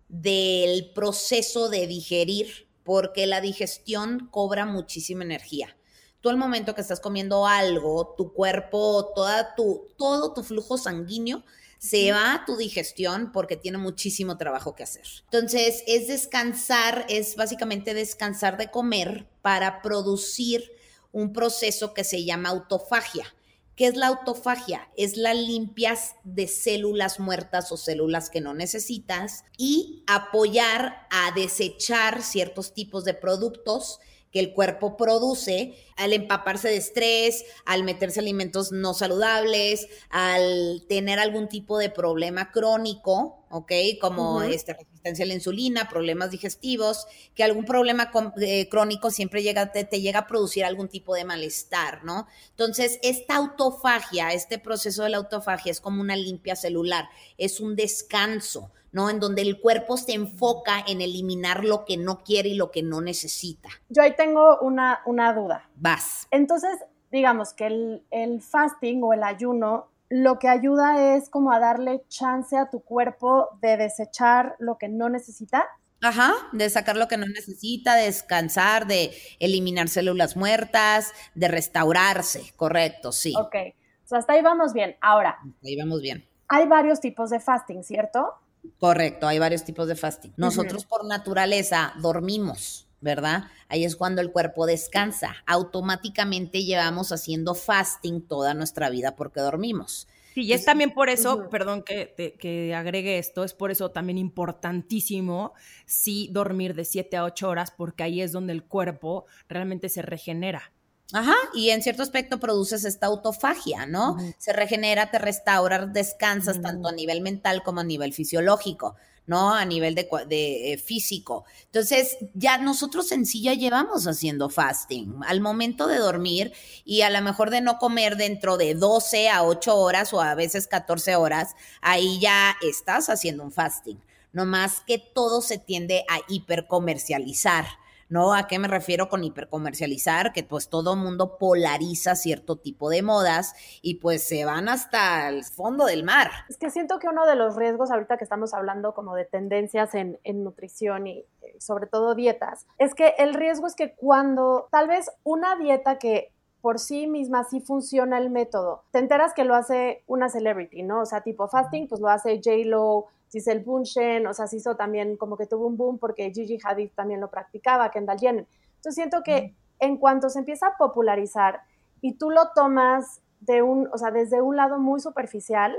del 0.09 0.93
proceso 0.93 1.69
de 1.69 1.87
digerir, 1.87 2.69
porque 2.85 3.27
la 3.27 3.41
digestión 3.41 4.29
cobra 4.31 4.67
muchísima 4.67 5.25
energía. 5.25 5.77
Tú 6.21 6.31
al 6.31 6.37
momento 6.37 6.75
que 6.75 6.81
estás 6.81 7.01
comiendo 7.01 7.47
algo, 7.47 8.15
tu 8.17 8.33
cuerpo, 8.33 9.13
toda 9.15 9.55
tu, 9.55 9.89
todo 9.99 10.33
tu 10.33 10.43
flujo 10.43 10.79
sanguíneo 10.79 11.43
se 11.85 12.13
va 12.13 12.33
a 12.33 12.45
tu 12.47 12.57
digestión 12.57 13.31
porque 13.31 13.59
tiene 13.59 13.77
muchísimo 13.77 14.39
trabajo 14.39 14.75
que 14.75 14.85
hacer. 14.85 15.05
Entonces, 15.25 15.85
es 15.87 16.09
descansar, 16.09 17.05
es 17.11 17.37
básicamente 17.37 17.93
descansar 17.93 18.57
de 18.57 18.71
comer 18.71 19.29
para 19.43 19.83
producir 19.83 20.73
un 21.13 21.35
proceso 21.35 21.93
que 21.93 22.03
se 22.03 22.25
llama 22.25 22.49
autofagia. 22.49 23.27
¿Qué 23.77 23.87
es 23.87 23.97
la 23.97 24.07
autofagia? 24.07 24.89
Es 24.97 25.17
la 25.17 25.35
limpias 25.35 26.15
de 26.23 26.47
células 26.47 27.19
muertas 27.19 27.73
o 27.73 27.77
células 27.77 28.31
que 28.31 28.41
no 28.41 28.55
necesitas 28.55 29.45
y 29.59 30.05
apoyar 30.07 31.09
a 31.11 31.33
desechar 31.35 32.23
ciertos 32.23 32.73
tipos 32.73 33.05
de 33.05 33.15
productos 33.15 33.99
que 34.35 34.41
el 34.41 34.53
cuerpo 34.53 34.97
produce 34.97 35.77
al 35.97 36.13
empaparse 36.13 36.67
de 36.67 36.77
estrés, 36.77 37.45
al 37.65 37.85
meterse 37.85 38.19
alimentos 38.19 38.73
no 38.73 38.93
saludables, 38.93 39.87
al 40.11 40.85
tener 40.89 41.21
algún 41.21 41.49
tipo 41.49 41.79
de 41.79 41.89
problema 41.89 42.51
crónico, 42.51 43.47
¿ok? 43.49 43.71
Como 44.01 44.43
este, 44.43 44.73
resistencia 44.73 45.25
a 45.25 45.29
la 45.29 45.35
insulina, 45.35 45.89
problemas 45.89 46.33
digestivos, 46.33 47.07
que 47.37 47.45
algún 47.45 47.65
problema 47.65 48.11
eh, 48.41 48.69
crónico 48.69 49.13
siempre 49.13 49.45
llega, 49.45 49.71
te, 49.71 49.85
te, 49.85 50.01
llega 50.01 50.19
a 50.19 50.27
producir 50.27 50.65
algún 50.65 50.89
tipo 50.89 51.15
de 51.15 51.25
malestar, 51.25 52.03
¿no? 52.03 52.27
Entonces, 52.51 52.99
esta 53.05 53.37
autofagia, 53.37 54.33
este 54.33 54.59
proceso 54.59 55.05
de 55.05 55.11
la 55.11 55.19
autofagia 55.19 55.71
es 55.71 55.81
como 55.81 56.01
una 56.01 56.17
limpia 56.17 56.57
celular, 56.57 57.09
es 57.39 57.61
un 57.61 57.77
descanso, 57.77 58.73
¿no? 58.95 59.11
En 59.11 59.21
donde 59.21 59.43
el 59.43 59.61
cuerpo 59.61 59.97
se 59.99 60.15
enfoca 60.15 60.83
en 60.87 61.03
eliminar 61.03 61.65
lo 61.65 61.85
que 61.85 61.99
no 61.99 62.23
quiere 62.23 62.51
y 62.51 62.55
lo 62.55 62.71
que 62.71 62.83
no 62.83 63.03
necesita. 63.03 63.69
Yo 63.91 64.03
ahí 64.03 64.15
tengo 64.17 64.59
una, 64.61 65.01
una 65.05 65.35
duda. 65.35 65.69
Vas. 65.75 66.29
Entonces, 66.31 66.71
digamos 67.11 67.53
que 67.53 67.67
el, 67.67 68.07
el 68.11 68.41
fasting 68.41 69.03
o 69.03 69.13
el 69.13 69.25
ayuno 69.25 69.89
lo 70.09 70.39
que 70.39 70.49
ayuda 70.49 71.17
es 71.17 71.29
como 71.29 71.51
a 71.51 71.59
darle 71.59 72.05
chance 72.09 72.57
a 72.57 72.71
tu 72.71 72.81
cuerpo 72.81 73.49
de 73.61 73.77
desechar 73.77 74.55
lo 74.61 74.79
que 74.79 74.89
no 74.89 75.09
necesita. 75.09 75.67
Ajá, 76.03 76.35
de 76.53 76.71
sacar 76.71 76.97
lo 76.97 77.09
que 77.09 77.17
no 77.17 77.27
necesita, 77.27 77.97
de 77.97 78.05
descansar, 78.05 78.87
de 78.87 79.13
eliminar 79.41 79.89
células 79.89 80.37
muertas, 80.37 81.13
de 81.35 81.49
restaurarse, 81.49 82.53
correcto, 82.57 83.11
sí. 83.11 83.35
Ok, 83.37 83.57
o 84.05 84.07
sea, 84.07 84.19
hasta 84.19 84.35
ahí 84.35 84.43
vamos 84.43 84.73
bien. 84.73 84.97
Ahora. 85.01 85.39
ahí 85.65 85.77
vamos 85.77 86.01
bien. 86.01 86.29
Hay 86.47 86.69
varios 86.69 87.01
tipos 87.01 87.31
de 87.31 87.41
fasting, 87.41 87.83
¿cierto? 87.83 88.35
Correcto, 88.79 89.27
hay 89.27 89.39
varios 89.39 89.65
tipos 89.65 89.89
de 89.89 89.97
fasting. 89.97 90.33
Nosotros 90.37 90.85
por 90.85 91.05
naturaleza 91.05 91.95
dormimos. 92.01 92.85
¿verdad? 93.05 93.45
Ahí 93.69 93.85
es 93.85 93.97
cuando 93.97 94.23
el 94.23 94.33
cuerpo 94.33 94.65
descansa. 94.65 95.37
Automáticamente 95.45 96.65
llevamos 96.65 97.13
haciendo 97.13 97.55
fasting 97.55 98.23
toda 98.23 98.55
nuestra 98.55 98.89
vida 98.89 99.15
porque 99.15 99.41
dormimos. 99.41 100.09
Sí, 100.35 100.43
y 100.43 100.53
es 100.53 100.65
también 100.65 100.93
por 100.93 101.11
eso, 101.11 101.49
perdón 101.49 101.85
que, 101.85 102.15
que, 102.41 102.75
agregue 102.75 103.19
esto, 103.19 103.45
es 103.45 103.55
por 103.55 103.71
eso 103.71 103.93
también 103.93 104.19
importantísimo 104.19 105.53
sí 105.87 106.29
dormir 106.33 106.75
de 106.75 106.85
7 106.85 107.19
a 107.19 107.25
8 107.25 107.49
horas 107.49 107.71
porque 107.71 108.03
ahí 108.03 108.21
es 108.21 108.33
donde 108.33 108.53
el 108.53 108.65
cuerpo 108.65 109.27
realmente 109.49 109.89
se 109.89 110.03
regenera. 110.03 110.73
Ajá, 111.13 111.35
y 111.53 111.71
en 111.71 111.83
cierto 111.83 112.03
aspecto 112.03 112.41
produces 112.41 112.85
esta 112.85 113.07
autofagia, 113.07 113.87
¿no? 113.87 114.17
Se 114.39 114.53
regenera, 114.53 115.11
te 115.11 115.19
restaura, 115.19 115.87
descansas 115.87 116.61
tanto 116.61 116.89
a 116.89 116.93
nivel 116.93 117.21
mental 117.21 117.63
como 117.63 117.81
a 117.81 117.85
nivel 117.85 118.13
fisiológico. 118.13 118.97
¿no? 119.27 119.55
A 119.55 119.65
nivel 119.65 119.95
de, 119.95 120.09
de, 120.29 120.73
eh, 120.73 120.79
físico. 120.79 121.45
Entonces, 121.67 122.19
ya 122.35 122.59
nosotros 122.59 123.11
en 123.13 123.25
sí 123.27 123.43
ya 123.43 123.55
llevamos 123.55 124.07
haciendo 124.07 124.51
fasting. 124.51 125.21
Al 125.27 125.41
momento 125.41 125.87
de 125.87 125.99
dormir 125.99 126.53
y 126.85 127.03
a 127.03 127.11
lo 127.11 127.23
mejor 127.23 127.51
de 127.51 127.61
no 127.61 127.79
comer 127.79 128.17
dentro 128.17 128.57
de 128.57 128.75
12 128.75 129.31
a 129.31 129.43
8 129.45 129.77
horas 129.77 130.13
o 130.13 130.21
a 130.21 130.35
veces 130.35 130.67
14 130.67 131.17
horas, 131.17 131.55
ahí 131.81 132.19
ya 132.21 132.57
estás 132.63 133.09
haciendo 133.09 133.45
un 133.45 133.53
fasting. 133.53 133.99
No 134.33 134.45
más 134.45 134.83
que 134.87 134.99
todo 134.99 135.41
se 135.41 135.59
tiende 135.59 136.05
a 136.09 136.21
hipercomercializar. 136.29 137.65
¿No? 138.09 138.35
¿A 138.35 138.47
qué 138.47 138.59
me 138.59 138.69
refiero 138.69 139.09
con 139.09 139.25
hipercomercializar? 139.25 140.33
Que 140.33 140.43
pues 140.43 140.69
todo 140.69 140.97
mundo 140.97 141.39
polariza 141.39 142.15
cierto 142.15 142.57
tipo 142.57 142.91
de 142.91 143.03
modas 143.03 143.55
y 143.83 143.97
pues 143.97 144.27
se 144.27 144.45
van 144.45 144.69
hasta 144.69 145.29
el 145.29 145.45
fondo 145.45 145.87
del 145.87 146.05
mar. 146.05 146.31
Es 146.49 146.57
que 146.57 146.71
siento 146.71 146.99
que 146.99 147.09
uno 147.09 147.27
de 147.27 147.37
los 147.37 147.57
riesgos 147.57 147.91
ahorita 147.91 148.17
que 148.17 148.25
estamos 148.25 148.55
hablando 148.55 148.95
como 148.95 149.15
de 149.15 149.25
tendencias 149.25 149.95
en, 149.95 150.19
en 150.25 150.45
nutrición 150.45 151.07
y 151.07 151.25
eh, 151.43 151.57
sobre 151.59 151.87
todo 151.87 152.15
dietas, 152.15 152.67
es 152.79 152.95
que 152.95 153.15
el 153.19 153.35
riesgo 153.35 153.67
es 153.67 153.75
que 153.75 153.95
cuando 153.95 154.69
tal 154.71 154.89
vez 154.89 155.11
una 155.23 155.57
dieta 155.57 155.99
que 155.99 156.33
por 156.65 156.79
sí 156.79 157.07
misma 157.07 157.45
sí 157.45 157.61
funciona 157.61 158.17
el 158.17 158.31
método. 158.31 158.85
Te 158.91 158.99
enteras 158.99 159.35
que 159.35 159.45
lo 159.45 159.55
hace 159.55 160.03
una 160.07 160.31
celebrity, 160.31 160.83
¿no? 160.83 161.03
O 161.03 161.05
sea, 161.05 161.21
tipo 161.21 161.47
fasting, 161.47 161.89
pues 161.89 162.01
lo 162.01 162.09
hace 162.09 162.41
J-Lo, 162.43 163.05
Giselle 163.35 163.65
Bunchen, 163.65 164.29
o 164.29 164.33
sea, 164.33 164.47
se 164.47 164.59
hizo 164.59 164.77
también 164.77 165.17
como 165.17 165.37
que 165.37 165.47
tuvo 165.47 165.67
un 165.67 165.77
boom 165.77 165.99
porque 165.99 166.31
Gigi 166.33 166.57
Hadid 166.63 166.91
también 166.95 167.21
lo 167.21 167.31
practicaba, 167.31 167.91
Kendall 167.91 168.21
Jenner. 168.21 168.47
Entonces 168.77 168.95
siento 168.95 169.25
que 169.25 169.55
en 169.81 169.97
cuanto 169.97 170.31
se 170.31 170.39
empieza 170.39 170.69
a 170.69 170.77
popularizar 170.77 171.63
y 172.01 172.15
tú 172.15 172.31
lo 172.31 172.51
tomas 172.55 173.21
de 173.41 173.63
un, 173.63 173.89
o 173.93 173.99
sea, 173.99 174.13
desde 174.13 174.41
un 174.41 174.55
lado 174.55 174.79
muy 174.79 175.01
superficial, 175.01 175.75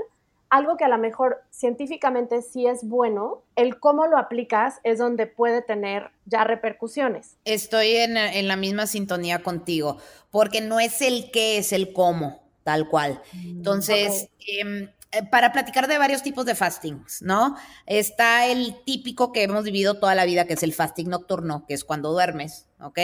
algo 0.50 0.76
que 0.76 0.84
a 0.84 0.88
lo 0.88 0.98
mejor 0.98 1.42
científicamente 1.50 2.42
sí 2.42 2.66
es 2.66 2.84
bueno, 2.84 3.42
el 3.56 3.80
cómo 3.80 4.06
lo 4.06 4.18
aplicas 4.18 4.74
es 4.84 4.98
donde 4.98 5.26
puede 5.26 5.62
tener 5.62 6.10
ya 6.26 6.44
repercusiones. 6.44 7.36
Estoy 7.46 7.96
en, 7.96 8.46
la 8.46 8.56
misma 8.56 8.86
sintonía 8.86 9.42
contigo, 9.42 9.96
porque 10.30 10.60
no 10.60 10.78
es 10.78 11.00
el 11.00 11.30
qué, 11.32 11.56
es 11.56 11.72
el 11.72 11.94
cómo, 11.94 12.42
tal 12.64 12.86
cual. 12.88 13.22
Mm, 13.32 13.48
Entonces, 13.48 14.28
em, 14.46 14.84
eh, 14.84 14.95
para 15.30 15.52
platicar 15.52 15.88
de 15.88 15.98
varios 15.98 16.22
tipos 16.22 16.44
de 16.46 16.54
fastings, 16.54 17.22
¿no? 17.22 17.56
Está 17.86 18.46
el 18.46 18.74
típico 18.84 19.32
que 19.32 19.44
hemos 19.44 19.64
vivido 19.64 19.98
toda 19.98 20.14
la 20.14 20.24
vida, 20.24 20.46
que 20.46 20.54
es 20.54 20.62
el 20.62 20.72
fasting 20.72 21.08
nocturno, 21.08 21.64
que 21.66 21.74
es 21.74 21.84
cuando 21.84 22.12
duermes, 22.12 22.66
¿ok? 22.80 22.98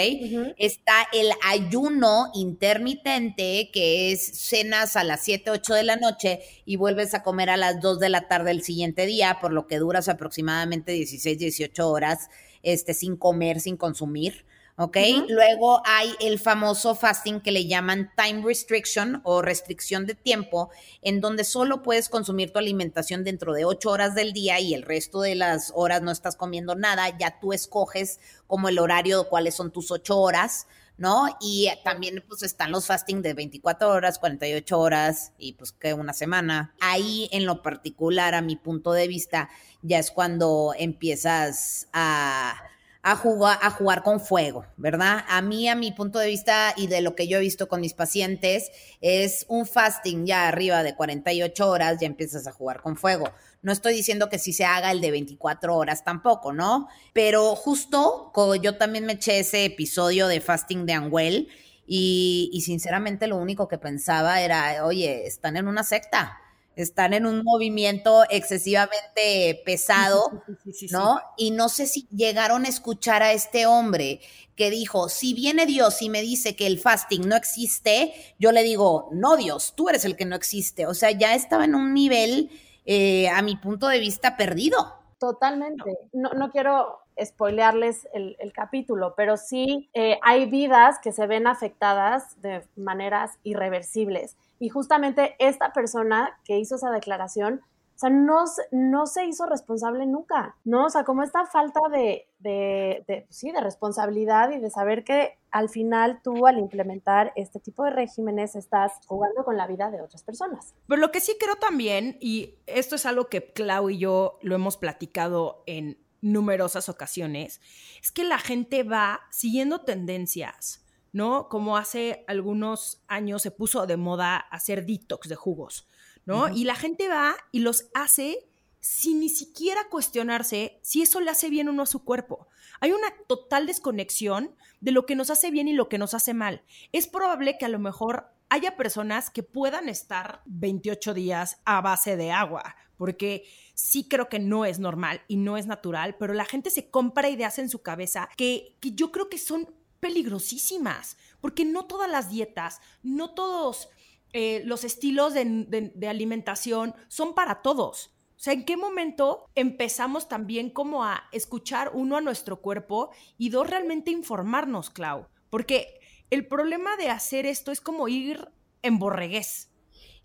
Está 0.59 1.07
el 1.13 1.31
ayuno 1.47 2.31
intermitente, 2.35 3.71
que 3.73 4.13
es 4.13 4.25
cenas 4.39 4.97
a 4.97 5.05
las 5.05 5.23
7, 5.23 5.51
8 5.51 5.75
de 5.75 5.83
la 5.85 5.97
noche 5.97 6.41
y 6.65 6.77
vuelves 6.77 7.15
a 7.15 7.23
comer 7.23 7.51
a 7.51 7.57
las 7.57 7.81
2 7.81 8.01
de 8.01 8.09
la 8.09 8.29
tarde 8.29 8.51
el 8.51 8.63
siguiente 8.63 9.07
día, 9.07 9.39
por 9.41 9.53
lo 9.53 9.67
que 9.67 9.79
duras 9.79 10.09
aproximadamente 10.09 10.93
16, 10.93 11.39
18 11.39 11.89
horas 11.89 12.29
este, 12.63 12.95
sin 12.95 13.17
comer, 13.17 13.61
sin 13.61 13.77
consumir. 13.77 14.45
¿Ok? 14.77 14.97
Luego 15.29 15.83
hay 15.85 16.15
el 16.21 16.39
famoso 16.39 16.95
fasting 16.95 17.41
que 17.41 17.53
le 17.53 17.67
llaman 17.67 18.11
time 18.17 18.43
restriction 18.45 19.21
o 19.25 19.43
restricción 19.43 20.07
de 20.07 20.15
tiempo, 20.15 20.71
en 21.03 21.21
donde 21.21 21.45
solo 21.45 21.83
puedes 21.83 22.09
consumir 22.09 22.53
tu 22.53 22.59
alimentación 22.59 23.25
dentro 23.25 23.53
de 23.53 23.65
ocho 23.65 23.91
horas 23.91 24.15
del 24.15 24.33
día 24.33 24.61
y 24.61 24.75
el 24.75 24.83
resto 24.83 25.21
de 25.21 25.35
las 25.35 25.73
horas 25.75 26.03
no 26.03 26.11
estás 26.11 26.37
comiendo 26.37 26.75
nada, 26.75 27.17
ya 27.19 27.39
tú 27.41 27.53
escoges 27.53 28.21
como 28.47 28.69
el 28.69 28.79
horario, 28.79 29.29
cuáles 29.29 29.55
son 29.55 29.71
tus 29.71 29.91
ocho 29.91 30.19
horas. 30.19 30.67
¿no? 30.99 31.27
Y 31.41 31.69
también 31.83 32.23
pues 32.29 32.43
están 32.43 32.71
los 32.71 32.87
fasting 32.87 33.23
de 33.23 33.35
24 33.35 33.91
horas, 33.91 34.19
48 34.21 34.79
horas 34.79 35.33
y 35.37 35.55
pues 35.55 35.73
que 35.73 35.95
una 35.95 36.13
semana. 36.13 36.77
Ahí 36.81 37.29
en 37.33 37.45
lo 37.45 37.63
particular, 37.63 38.35
a 38.35 38.43
mi 38.43 38.55
punto 38.55 38.93
de 38.93 39.09
vista, 39.09 39.49
ya 39.81 39.99
es 39.99 40.13
cuando 40.13 40.75
empiezas 40.79 41.89
a 41.93 42.55
a 43.05 43.17
jugar, 43.17 43.59
a 43.61 43.71
jugar 43.71 44.05
con 44.05 44.21
fuego, 44.21 44.65
¿verdad? 44.77 45.25
A 45.29 45.43
mí, 45.43 45.69
a 45.69 45.75
mi 45.75 45.91
punto 45.91 46.21
de 46.21 46.29
vista 46.29 46.73
y 46.77 46.87
de 46.87 47.01
lo 47.01 47.17
que 47.17 47.27
yo 47.27 47.39
he 47.39 47.41
visto 47.41 47.69
con 47.69 47.81
mis 47.81 47.95
pacientes, 47.95 48.71
es 49.01 49.45
un 49.49 49.67
fasting 49.67 50.25
ya 50.25 50.47
arriba 50.47 50.85
de 50.85 50.95
48 50.95 51.69
horas, 51.69 51.99
ya 52.01 52.07
empiezas 52.07 52.47
a 52.47 52.53
jugar 52.53 52.81
con 52.81 52.97
fuego. 52.97 53.33
No 53.61 53.73
estoy 53.73 53.95
diciendo 53.95 54.29
que 54.29 54.39
si 54.39 54.53
se 54.53 54.65
haga 54.65 54.93
el 54.93 55.01
de 55.01 55.11
24 55.11 55.77
horas 55.77 56.05
tampoco, 56.05 56.53
¿no? 56.53 56.89
Pero 57.13 57.57
justo 57.57 58.33
yo 58.63 58.77
también 58.77 59.05
me 59.05 59.15
eché 59.15 59.41
ese 59.41 59.65
episodio 59.65 60.29
de 60.29 60.41
fasting 60.41 60.87
de 60.87 60.93
Anguel 60.93 61.49
y 61.87 62.63
sinceramente 62.65 63.27
lo 63.27 63.37
único 63.37 63.67
que 63.67 63.79
pensaba 63.79 64.41
era, 64.41 64.87
oye, 64.87 65.27
están 65.27 65.57
en 65.57 65.67
una 65.67 65.83
secta 65.83 66.39
están 66.77 67.15
en 67.15 67.27
un 67.27 67.43
movimiento 67.43 68.25
excesivamente 68.31 69.63
pesado, 69.65 70.43
¿no? 70.91 71.21
Y 71.37 71.51
no 71.51 71.69
sé 71.69 71.87
si 71.87 72.07
llegaron 72.09 72.65
a 72.65 72.69
escuchar 72.69 73.23
a 73.23 73.33
este 73.33 73.67
hombre 73.67 74.21
que 74.57 74.71
dijo, 74.71 75.09
si 75.09 75.35
viene 75.35 75.67
Dios 75.67 76.03
y 76.03 76.11
me 76.11 76.23
dice 76.23 76.57
que 76.57 76.67
el 76.67 76.79
fasting 76.79 77.29
no 77.29 77.37
existe, 77.37 78.13
yo 78.39 78.53
le 78.53 78.63
digo, 78.63 79.09
no 79.13 79.37
Dios, 79.37 79.75
tú 79.77 79.89
eres 79.89 80.05
el 80.05 80.17
que 80.17 80.25
no 80.25 80.37
existe. 80.37 80.87
O 80.87 80.95
sea, 80.95 81.11
ya 81.11 81.35
estaba 81.35 81.65
en 81.65 81.75
un 81.75 81.95
nivel, 81.95 82.51
eh, 82.85 83.29
a 83.29 83.43
mi 83.43 83.57
punto 83.57 83.89
de 83.89 83.99
vista, 83.99 84.37
perdido. 84.37 84.95
Totalmente. 85.19 85.99
No, 86.13 86.31
no 86.31 86.51
quiero 86.51 86.99
spoilearles 87.23 88.09
el, 88.13 88.53
capítulo, 88.53 89.15
pero 89.17 89.37
sí 89.37 89.89
eh, 89.95 90.19
hay 90.23 90.47
vidas 90.47 90.99
que 91.03 91.13
se 91.13 91.27
ven 91.27 91.47
afectadas 91.47 92.41
de 92.43 92.63
maneras 92.77 93.39
irreversibles. 93.43 94.37
Y 94.63 94.69
justamente 94.69 95.35
esta 95.41 95.73
persona 95.73 96.39
que 96.45 96.57
hizo 96.57 96.77
esa 96.77 96.93
declaración, 96.93 97.63
o 97.97 97.99
sea, 97.99 98.11
no, 98.11 98.45
no 98.71 99.07
se 99.09 99.27
hizo 99.27 99.45
responsable 99.47 100.07
nunca, 100.07 100.55
¿no? 100.63 100.87
O 100.87 100.89
sea, 100.89 101.03
como 101.03 101.25
esta 101.25 101.47
falta 101.47 101.81
de, 101.91 102.29
de, 102.39 103.03
pues 103.27 103.37
sí, 103.37 103.51
de 103.51 103.61
responsabilidad 103.61 104.53
y 104.53 104.61
de 104.61 104.71
saber 104.71 105.03
que 105.03 105.37
al 105.51 105.69
final 105.69 106.21
tú 106.23 106.47
al 106.47 106.61
implementar 106.61 107.33
este 107.35 107.59
tipo 107.59 107.83
de 107.83 107.91
regímenes 107.91 108.55
estás 108.55 108.93
jugando 109.09 109.45
con 109.45 109.57
la 109.57 109.67
vida 109.67 109.91
de 109.91 110.01
otras 110.01 110.23
personas. 110.23 110.77
Pero 110.87 111.01
lo 111.01 111.11
que 111.11 111.19
sí 111.19 111.37
creo 111.41 111.57
también, 111.57 112.17
y 112.21 112.55
esto 112.67 112.95
es 112.95 113.05
algo 113.05 113.27
que 113.27 113.53
Clau 113.53 113.91
y 113.91 113.99
yo 113.99 114.39
lo 114.43 114.55
hemos 114.55 114.77
platicado 114.77 115.65
en 115.67 115.99
numerosas 116.21 116.89
ocasiones, 116.89 117.61
es 118.01 118.13
que 118.13 118.23
la 118.23 118.39
gente 118.39 118.85
va 118.85 119.23
siguiendo 119.33 119.81
tendencias 119.81 120.82
¿no? 121.13 121.49
Como 121.49 121.77
hace 121.77 122.25
algunos 122.27 123.03
años 123.07 123.43
se 123.43 123.51
puso 123.51 123.87
de 123.87 123.97
moda 123.97 124.37
hacer 124.37 124.87
detox 124.87 125.29
de 125.29 125.37
jugos, 125.37 125.89
¿no? 126.25 126.49
Y 126.49 126.65
la 126.65 126.75
gente 126.75 127.09
va 127.09 127.37
y 127.53 127.61
los 127.61 127.89
hace 127.95 128.49
sin 128.81 129.21
ni 129.21 129.29
siquiera 129.29 129.89
cuestionarse 129.89 130.81
si 130.83 131.03
eso 131.03 131.21
le 131.21 131.31
hace 131.31 131.49
bien 131.51 131.69
o 131.69 131.73
no 131.73 131.83
a 131.83 131.87
su 131.87 132.05
cuerpo. 132.05 132.49
Hay 132.81 132.91
una 132.91 133.15
total 133.29 133.67
desconexión 133.67 134.57
de 134.81 134.91
lo 134.91 135.07
que 135.07 135.15
nos 135.15 135.31
hace 135.31 135.53
bien 135.53 135.69
y 135.69 135.73
lo 135.73 135.89
que 135.89 135.99
nos 135.99 136.15
hace 136.15 136.35
mal. 136.35 136.65
Es 136.91 137.07
probable 137.07 137.59
que 137.59 137.65
a 137.65 137.69
lo 137.69 137.79
mejor 137.79 138.33
haya 138.49 138.77
personas 138.77 139.31
que 139.31 139.45
puedan 139.45 139.89
estar 139.89 140.43
28 140.47 141.15
días 141.15 141.61
a 141.65 141.81
base 141.81 142.17
de 142.17 142.33
agua, 142.33 142.75
porque 142.97 143.45
sí 143.75 144.09
creo 144.09 144.29
que 144.29 144.41
no 144.41 144.65
es 144.65 144.79
normal 144.79 145.23
y 145.29 145.37
no 145.37 145.57
es 145.57 145.67
natural, 145.67 146.17
pero 146.19 146.35
la 146.35 146.45
gente 146.45 146.69
se 146.71 146.91
compra 146.91 147.31
ideas 147.31 147.59
en 147.59 147.69
su 147.69 147.83
cabeza 147.83 148.29
que, 148.37 148.77
que 148.81 148.93
yo 148.93 149.13
creo 149.13 149.29
que 149.29 149.39
son 149.39 149.73
peligrosísimas, 150.03 151.17
porque 151.41 151.65
no 151.65 151.85
todas 151.85 152.11
las 152.11 152.29
dietas, 152.29 152.81
no 153.05 153.35
todos 153.35 153.89
eh, 154.33 154.63
los 154.65 154.83
estilos 154.83 155.33
de, 155.33 156.09
alimentación 156.09 156.93
son 157.07 157.37
para 157.37 157.63
todos. 157.63 158.09
O 158.31 158.41
sea, 158.43 158.53
¿en 158.53 158.65
qué 158.65 158.77
momento 158.77 159.49
empezamos 159.55 160.29
también 160.29 160.71
como 160.71 161.05
a 161.05 161.23
escuchar 161.31 161.93
uno 161.95 162.17
a 162.17 162.21
nuestro 162.21 162.61
cuerpo 162.61 163.11
y 163.39 163.51
dos 163.51 163.71
realmente 163.71 164.11
informarnos, 164.11 164.91
Clau? 164.91 165.29
Porque 165.51 166.01
el 166.31 166.49
problema 166.49 166.97
de 166.97 167.09
hacer 167.09 167.47
esto 167.47 167.71
es 167.71 167.81
como 167.81 168.09
ir 168.09 168.49
en 168.83 168.99
borregués. 168.99 169.71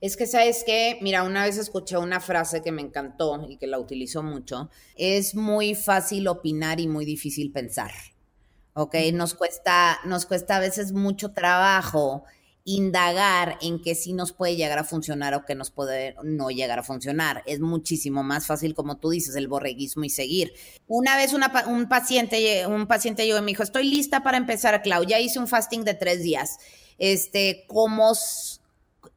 Es 0.02 0.18
que, 0.18 0.26
¿sabes 0.26 0.64
qué? 0.66 0.98
Mira, 1.02 1.22
una 1.22 1.46
vez 1.46 1.58
escuché 1.58 1.98
una 1.98 2.20
frase 2.20 2.64
que 2.64 2.72
me 2.72 2.82
encantó 2.82 3.46
y 3.48 3.58
que 3.58 3.68
la 3.68 3.78
utilizo 3.78 4.24
mucho. 4.24 4.72
Es 4.96 5.36
muy 5.36 5.76
fácil 5.76 6.28
opinar 6.28 6.80
y 6.80 6.88
muy 6.88 7.06
difícil 7.06 7.52
pensar. 7.52 7.92
¿Ok? 8.78 8.96
Nos 9.14 9.34
cuesta, 9.34 10.00
nos 10.06 10.26
cuesta 10.26 10.58
a 10.58 10.60
veces 10.60 10.94
mucho 10.94 11.34
trabajo 11.34 12.24
indagar 12.64 13.58
en 13.62 13.82
qué 13.82 13.96
sí 13.96 14.14
nos 14.14 14.34
puede 14.34 14.56
llegar 14.56 14.78
a 14.78 14.84
funcionar 14.84 15.34
o 15.34 15.46
qué 15.46 15.56
nos 15.56 15.72
puede 15.72 16.16
no 16.24 16.50
llegar 16.52 16.78
a 16.80 16.84
funcionar. 16.84 17.42
Es 17.48 17.60
muchísimo 17.60 18.24
más 18.24 18.46
fácil, 18.46 18.76
como 18.76 18.98
tú 18.98 19.10
dices, 19.10 19.36
el 19.36 19.48
borreguismo 19.48 20.04
y 20.04 20.10
seguir. 20.10 20.54
Una 20.86 21.16
vez 21.16 21.34
un 21.34 21.88
paciente, 21.88 22.68
un 22.68 22.86
paciente 22.86 23.26
llegó 23.26 23.40
y 23.40 23.42
me 23.42 23.52
dijo, 23.52 23.64
estoy 23.64 23.90
lista 23.90 24.22
para 24.22 24.38
empezar, 24.38 24.82
Clau, 24.84 25.06
ya 25.06 25.20
hice 25.20 25.40
un 25.40 25.48
fasting 25.48 25.84
de 25.84 25.94
tres 25.94 26.22
días. 26.22 26.58
Este, 27.00 27.66
¿cómo, 27.68 28.14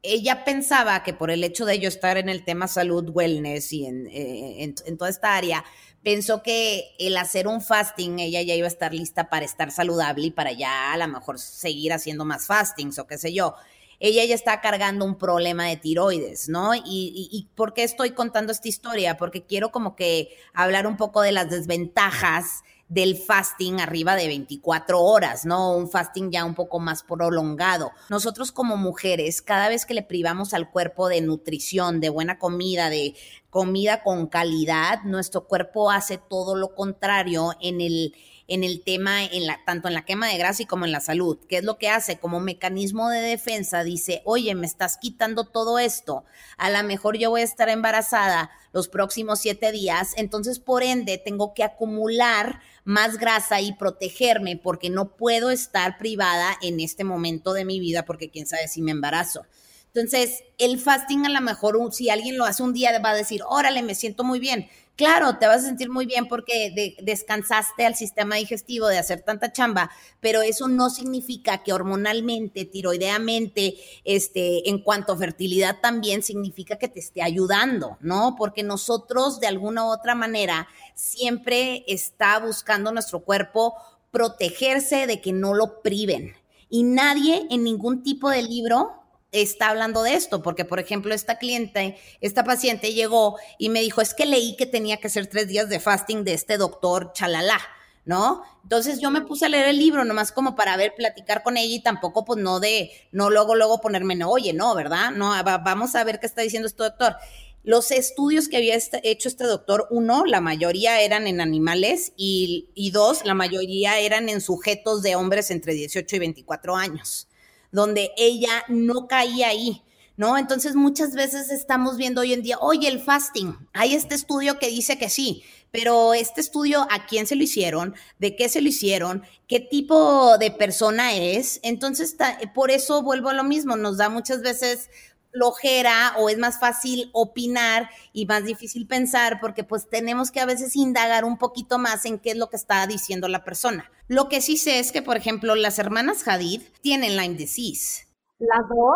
ella 0.03 0.43
pensaba 0.43 1.03
que 1.03 1.13
por 1.13 1.29
el 1.29 1.43
hecho 1.43 1.65
de 1.65 1.79
yo 1.79 1.87
estar 1.87 2.17
en 2.17 2.29
el 2.29 2.43
tema 2.43 2.67
salud, 2.67 3.09
wellness 3.13 3.71
y 3.71 3.85
en, 3.85 4.07
eh, 4.07 4.73
en, 4.85 4.97
toda 4.97 5.09
esta 5.09 5.35
área, 5.35 5.63
pensó 6.01 6.41
que 6.41 6.95
el 6.97 7.17
hacer 7.17 7.47
un 7.47 7.61
fasting, 7.61 8.19
ella 8.19 8.41
ya 8.41 8.55
iba 8.55 8.65
a 8.65 8.69
estar 8.69 8.93
lista 8.93 9.29
para 9.29 9.45
estar 9.45 9.71
saludable 9.71 10.27
y 10.27 10.31
para 10.31 10.51
ya 10.53 10.93
a 10.93 10.97
lo 10.97 11.07
mejor 11.07 11.39
seguir 11.39 11.93
haciendo 11.93 12.25
más 12.25 12.47
fastings 12.47 12.97
o 12.97 13.05
qué 13.05 13.17
sé 13.17 13.31
yo. 13.33 13.55
Ella 13.99 14.25
ya 14.25 14.33
está 14.33 14.61
cargando 14.61 15.05
un 15.05 15.19
problema 15.19 15.67
de 15.67 15.77
tiroides, 15.77 16.49
¿no? 16.49 16.73
Y, 16.73 16.81
y, 16.83 17.29
y, 17.31 17.49
¿por 17.53 17.75
qué 17.75 17.83
estoy 17.83 18.11
contando 18.11 18.51
esta 18.51 18.67
historia? 18.67 19.15
Porque 19.17 19.45
quiero 19.45 19.71
como 19.71 19.95
que 19.95 20.35
hablar 20.53 20.87
un 20.87 20.97
poco 20.97 21.21
de 21.21 21.31
las 21.31 21.51
desventajas 21.51 22.63
del 22.91 23.15
fasting 23.15 23.79
arriba 23.79 24.17
de 24.17 24.27
24 24.27 24.99
horas, 24.99 25.45
¿no? 25.45 25.77
Un 25.77 25.89
fasting 25.89 26.29
ya 26.29 26.43
un 26.43 26.55
poco 26.55 26.81
más 26.81 27.03
prolongado. 27.03 27.91
Nosotros 28.09 28.51
como 28.51 28.75
mujeres, 28.75 29.41
cada 29.41 29.69
vez 29.69 29.85
que 29.85 29.93
le 29.93 30.03
privamos 30.03 30.53
al 30.53 30.69
cuerpo 30.69 31.07
de 31.07 31.21
nutrición, 31.21 32.01
de 32.01 32.09
buena 32.09 32.37
comida, 32.37 32.89
de 32.89 33.15
comida 33.49 34.03
con 34.03 34.27
calidad, 34.27 35.03
nuestro 35.05 35.47
cuerpo 35.47 35.89
hace 35.89 36.17
todo 36.17 36.57
lo 36.57 36.75
contrario 36.75 37.53
en 37.61 37.79
el 37.79 38.13
en 38.51 38.65
el 38.65 38.83
tema, 38.83 39.23
en 39.23 39.47
la, 39.47 39.63
tanto 39.65 39.87
en 39.87 39.93
la 39.93 40.03
quema 40.03 40.27
de 40.27 40.37
grasa 40.37 40.63
y 40.63 40.65
como 40.65 40.83
en 40.83 40.91
la 40.91 40.99
salud. 40.99 41.39
¿Qué 41.47 41.57
es 41.57 41.63
lo 41.63 41.77
que 41.77 41.87
hace? 41.87 42.19
Como 42.19 42.41
mecanismo 42.41 43.09
de 43.09 43.21
defensa 43.21 43.85
dice, 43.85 44.21
oye, 44.25 44.53
me 44.55 44.67
estás 44.67 44.97
quitando 44.97 45.45
todo 45.45 45.79
esto, 45.79 46.25
a 46.57 46.69
lo 46.69 46.83
mejor 46.83 47.17
yo 47.17 47.29
voy 47.29 47.41
a 47.41 47.45
estar 47.45 47.69
embarazada 47.69 48.51
los 48.73 48.89
próximos 48.89 49.39
siete 49.39 49.71
días, 49.71 50.11
entonces 50.17 50.59
por 50.59 50.83
ende 50.83 51.17
tengo 51.17 51.53
que 51.53 51.63
acumular 51.63 52.59
más 52.83 53.17
grasa 53.17 53.61
y 53.61 53.71
protegerme 53.71 54.57
porque 54.57 54.89
no 54.89 55.15
puedo 55.15 55.49
estar 55.49 55.97
privada 55.97 56.57
en 56.61 56.81
este 56.81 57.05
momento 57.05 57.53
de 57.53 57.63
mi 57.63 57.79
vida 57.79 58.03
porque 58.03 58.29
quién 58.29 58.47
sabe 58.47 58.67
si 58.67 58.81
me 58.81 58.91
embarazo. 58.91 59.45
Entonces, 59.93 60.43
el 60.57 60.79
fasting 60.79 61.25
a 61.25 61.29
lo 61.29 61.41
mejor, 61.41 61.77
si 61.93 62.09
alguien 62.09 62.37
lo 62.37 62.45
hace 62.45 62.63
un 62.63 62.73
día, 62.73 62.97
va 62.99 63.09
a 63.09 63.15
decir, 63.15 63.41
órale, 63.47 63.83
me 63.83 63.93
siento 63.93 64.23
muy 64.23 64.39
bien. 64.39 64.69
Claro, 64.95 65.37
te 65.37 65.47
vas 65.47 65.63
a 65.63 65.67
sentir 65.67 65.89
muy 65.89 66.05
bien 66.05 66.27
porque 66.27 66.95
descansaste 67.01 67.85
al 67.85 67.95
sistema 67.95 68.35
digestivo 68.35 68.87
de 68.87 68.99
hacer 68.99 69.21
tanta 69.21 69.51
chamba, 69.51 69.89
pero 70.19 70.43
eso 70.43 70.67
no 70.67 70.89
significa 70.89 71.63
que 71.63 71.73
hormonalmente, 71.73 72.65
tiroideamente, 72.65 73.75
este, 74.03 74.69
en 74.69 74.83
cuanto 74.83 75.13
a 75.13 75.17
fertilidad 75.17 75.79
también 75.81 76.21
significa 76.23 76.77
que 76.77 76.87
te 76.87 76.99
esté 76.99 77.21
ayudando, 77.23 77.97
¿no? 77.99 78.35
Porque 78.37 78.63
nosotros 78.63 79.39
de 79.39 79.47
alguna 79.47 79.85
u 79.85 79.91
otra 79.91 80.13
manera 80.13 80.67
siempre 80.93 81.83
está 81.87 82.37
buscando 82.39 82.91
nuestro 82.91 83.21
cuerpo 83.21 83.73
protegerse 84.11 85.07
de 85.07 85.19
que 85.19 85.33
no 85.33 85.53
lo 85.53 85.81
priven. 85.81 86.35
Y 86.69 86.83
nadie 86.83 87.47
en 87.49 87.63
ningún 87.63 88.03
tipo 88.03 88.29
de 88.29 88.43
libro 88.43 89.00
está 89.31 89.69
hablando 89.69 90.03
de 90.03 90.13
esto, 90.13 90.41
porque 90.41 90.65
por 90.65 90.79
ejemplo 90.79 91.13
esta 91.13 91.37
cliente, 91.37 91.97
esta 92.19 92.43
paciente 92.43 92.93
llegó 92.93 93.37
y 93.57 93.69
me 93.69 93.81
dijo, 93.81 94.01
es 94.01 94.13
que 94.13 94.25
leí 94.25 94.55
que 94.57 94.65
tenía 94.65 94.97
que 94.97 95.07
hacer 95.07 95.27
tres 95.27 95.47
días 95.47 95.69
de 95.69 95.79
fasting 95.79 96.23
de 96.23 96.33
este 96.33 96.57
doctor 96.57 97.13
Chalala, 97.13 97.59
¿no? 98.03 98.43
Entonces 98.63 98.99
yo 98.99 99.09
me 99.09 99.21
puse 99.21 99.45
a 99.45 99.49
leer 99.49 99.69
el 99.69 99.77
libro 99.77 100.03
nomás 100.03 100.31
como 100.31 100.55
para 100.55 100.75
ver, 100.75 100.93
platicar 100.95 101.43
con 101.43 101.55
ella 101.55 101.75
y 101.75 101.81
tampoco 101.81 102.25
pues 102.25 102.41
no 102.41 102.59
de, 102.59 102.91
no 103.11 103.29
luego, 103.29 103.55
luego 103.55 103.79
ponerme, 103.79 104.15
no, 104.15 104.29
oye, 104.29 104.53
no, 104.53 104.75
¿verdad? 104.75 105.11
No, 105.11 105.31
vamos 105.43 105.95
a 105.95 106.03
ver 106.03 106.19
qué 106.19 106.25
está 106.25 106.41
diciendo 106.41 106.67
este 106.67 106.83
doctor. 106.83 107.15
Los 107.63 107.91
estudios 107.91 108.49
que 108.49 108.57
había 108.57 108.75
este, 108.75 109.07
hecho 109.09 109.29
este 109.29 109.43
doctor, 109.43 109.87
uno, 109.91 110.25
la 110.25 110.41
mayoría 110.41 110.99
eran 111.01 111.27
en 111.27 111.39
animales 111.39 112.11
y, 112.17 112.69
y 112.73 112.89
dos, 112.89 113.23
la 113.23 113.35
mayoría 113.35 113.99
eran 113.99 114.29
en 114.29 114.41
sujetos 114.41 115.03
de 115.03 115.15
hombres 115.15 115.51
entre 115.51 115.73
18 115.73 116.15
y 116.15 116.19
24 116.19 116.75
años 116.75 117.27
donde 117.71 118.11
ella 118.17 118.63
no 118.67 119.07
caía 119.07 119.49
ahí. 119.49 119.83
¿No? 120.17 120.37
Entonces 120.37 120.75
muchas 120.75 121.15
veces 121.15 121.49
estamos 121.49 121.97
viendo 121.97 122.21
hoy 122.21 122.33
en 122.33 122.43
día, 122.43 122.57
oye, 122.59 122.87
el 122.87 122.99
fasting, 122.99 123.55
hay 123.73 123.95
este 123.95 124.13
estudio 124.13 124.59
que 124.59 124.67
dice 124.67 124.99
que 124.99 125.09
sí, 125.09 125.41
pero 125.71 126.13
este 126.13 126.41
estudio, 126.41 126.85
¿a 126.91 127.05
quién 127.07 127.25
se 127.25 127.35
lo 127.35 127.43
hicieron? 127.43 127.95
¿De 128.19 128.35
qué 128.35 128.49
se 128.49 128.61
lo 128.61 128.67
hicieron? 128.67 129.23
¿Qué 129.47 129.59
tipo 129.61 130.37
de 130.37 130.51
persona 130.51 131.15
es? 131.15 131.59
Entonces, 131.63 132.15
por 132.53 132.71
eso 132.71 133.01
vuelvo 133.01 133.29
a 133.29 133.33
lo 133.33 133.45
mismo, 133.45 133.77
nos 133.77 133.97
da 133.97 134.09
muchas 134.09 134.41
veces 134.41 134.89
flojera 135.31 136.15
o 136.17 136.29
es 136.29 136.37
más 136.37 136.59
fácil 136.59 137.09
opinar 137.13 137.89
y 138.13 138.25
más 138.25 138.43
difícil 138.43 138.87
pensar 138.87 139.39
porque 139.39 139.63
pues 139.63 139.89
tenemos 139.89 140.31
que 140.31 140.39
a 140.39 140.45
veces 140.45 140.75
indagar 140.75 141.25
un 141.25 141.37
poquito 141.37 141.77
más 141.77 142.05
en 142.05 142.19
qué 142.19 142.31
es 142.31 142.37
lo 142.37 142.49
que 142.49 142.57
está 142.57 142.85
diciendo 142.87 143.27
la 143.27 143.43
persona. 143.43 143.89
Lo 144.07 144.27
que 144.29 144.41
sí 144.41 144.57
sé 144.57 144.79
es 144.79 144.91
que, 144.91 145.01
por 145.01 145.17
ejemplo, 145.17 145.55
las 145.55 145.79
hermanas 145.79 146.27
Hadid 146.27 146.61
tienen 146.81 147.15
Lyme 147.15 147.35
disease. 147.35 148.07
¿Las 148.39 148.67
dos? 148.69 148.95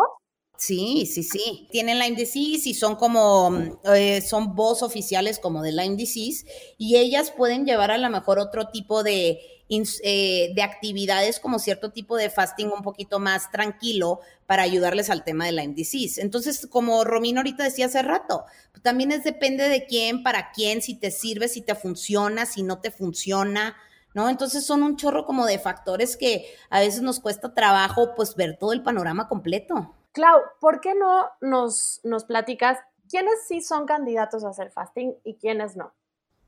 Sí, 0.58 1.06
sí, 1.06 1.22
sí. 1.22 1.68
Tienen 1.70 1.98
Lyme 1.98 2.16
disease 2.16 2.68
y 2.68 2.74
son 2.74 2.96
como, 2.96 3.50
eh, 3.94 4.20
son 4.22 4.54
voz 4.54 4.82
oficiales 4.82 5.38
como 5.38 5.62
de 5.62 5.72
Lyme 5.72 5.96
disease 5.96 6.46
y 6.78 6.96
ellas 6.96 7.30
pueden 7.30 7.66
llevar 7.66 7.90
a 7.90 7.98
lo 7.98 8.10
mejor 8.10 8.38
otro 8.38 8.68
tipo 8.68 9.02
de 9.02 9.38
eh, 9.68 10.52
de 10.54 10.62
actividades 10.62 11.40
como 11.40 11.58
cierto 11.58 11.90
tipo 11.90 12.16
de 12.16 12.30
fasting 12.30 12.68
un 12.68 12.82
poquito 12.82 13.18
más 13.18 13.50
tranquilo 13.50 14.20
para 14.46 14.62
ayudarles 14.62 15.10
al 15.10 15.24
tema 15.24 15.44
de 15.46 15.52
Lyme 15.52 15.74
disease. 15.74 16.20
Entonces, 16.20 16.68
como 16.70 17.02
Romino 17.02 17.40
ahorita 17.40 17.64
decía 17.64 17.86
hace 17.86 18.02
rato, 18.02 18.44
pues 18.70 18.82
también 18.82 19.10
es 19.10 19.24
depende 19.24 19.68
de 19.68 19.86
quién, 19.86 20.22
para 20.22 20.52
quién, 20.52 20.82
si 20.82 20.94
te 20.94 21.10
sirve, 21.10 21.48
si 21.48 21.62
te 21.62 21.74
funciona, 21.74 22.46
si 22.46 22.62
no 22.62 22.80
te 22.80 22.90
funciona. 22.90 23.76
¿No? 24.14 24.30
Entonces 24.30 24.64
son 24.64 24.82
un 24.82 24.96
chorro 24.96 25.26
como 25.26 25.44
de 25.44 25.58
factores 25.58 26.16
que 26.16 26.46
a 26.70 26.80
veces 26.80 27.02
nos 27.02 27.20
cuesta 27.20 27.52
trabajo 27.52 28.14
pues 28.16 28.34
ver 28.34 28.56
todo 28.56 28.72
el 28.72 28.82
panorama 28.82 29.28
completo. 29.28 29.94
Clau, 30.12 30.40
¿por 30.58 30.80
qué 30.80 30.94
no 30.94 31.28
nos, 31.42 32.00
nos 32.02 32.24
platicas 32.24 32.78
quiénes 33.10 33.46
sí 33.46 33.60
son 33.60 33.84
candidatos 33.84 34.42
a 34.42 34.48
hacer 34.48 34.70
fasting 34.70 35.14
y 35.22 35.34
quiénes 35.34 35.76
no? 35.76 35.92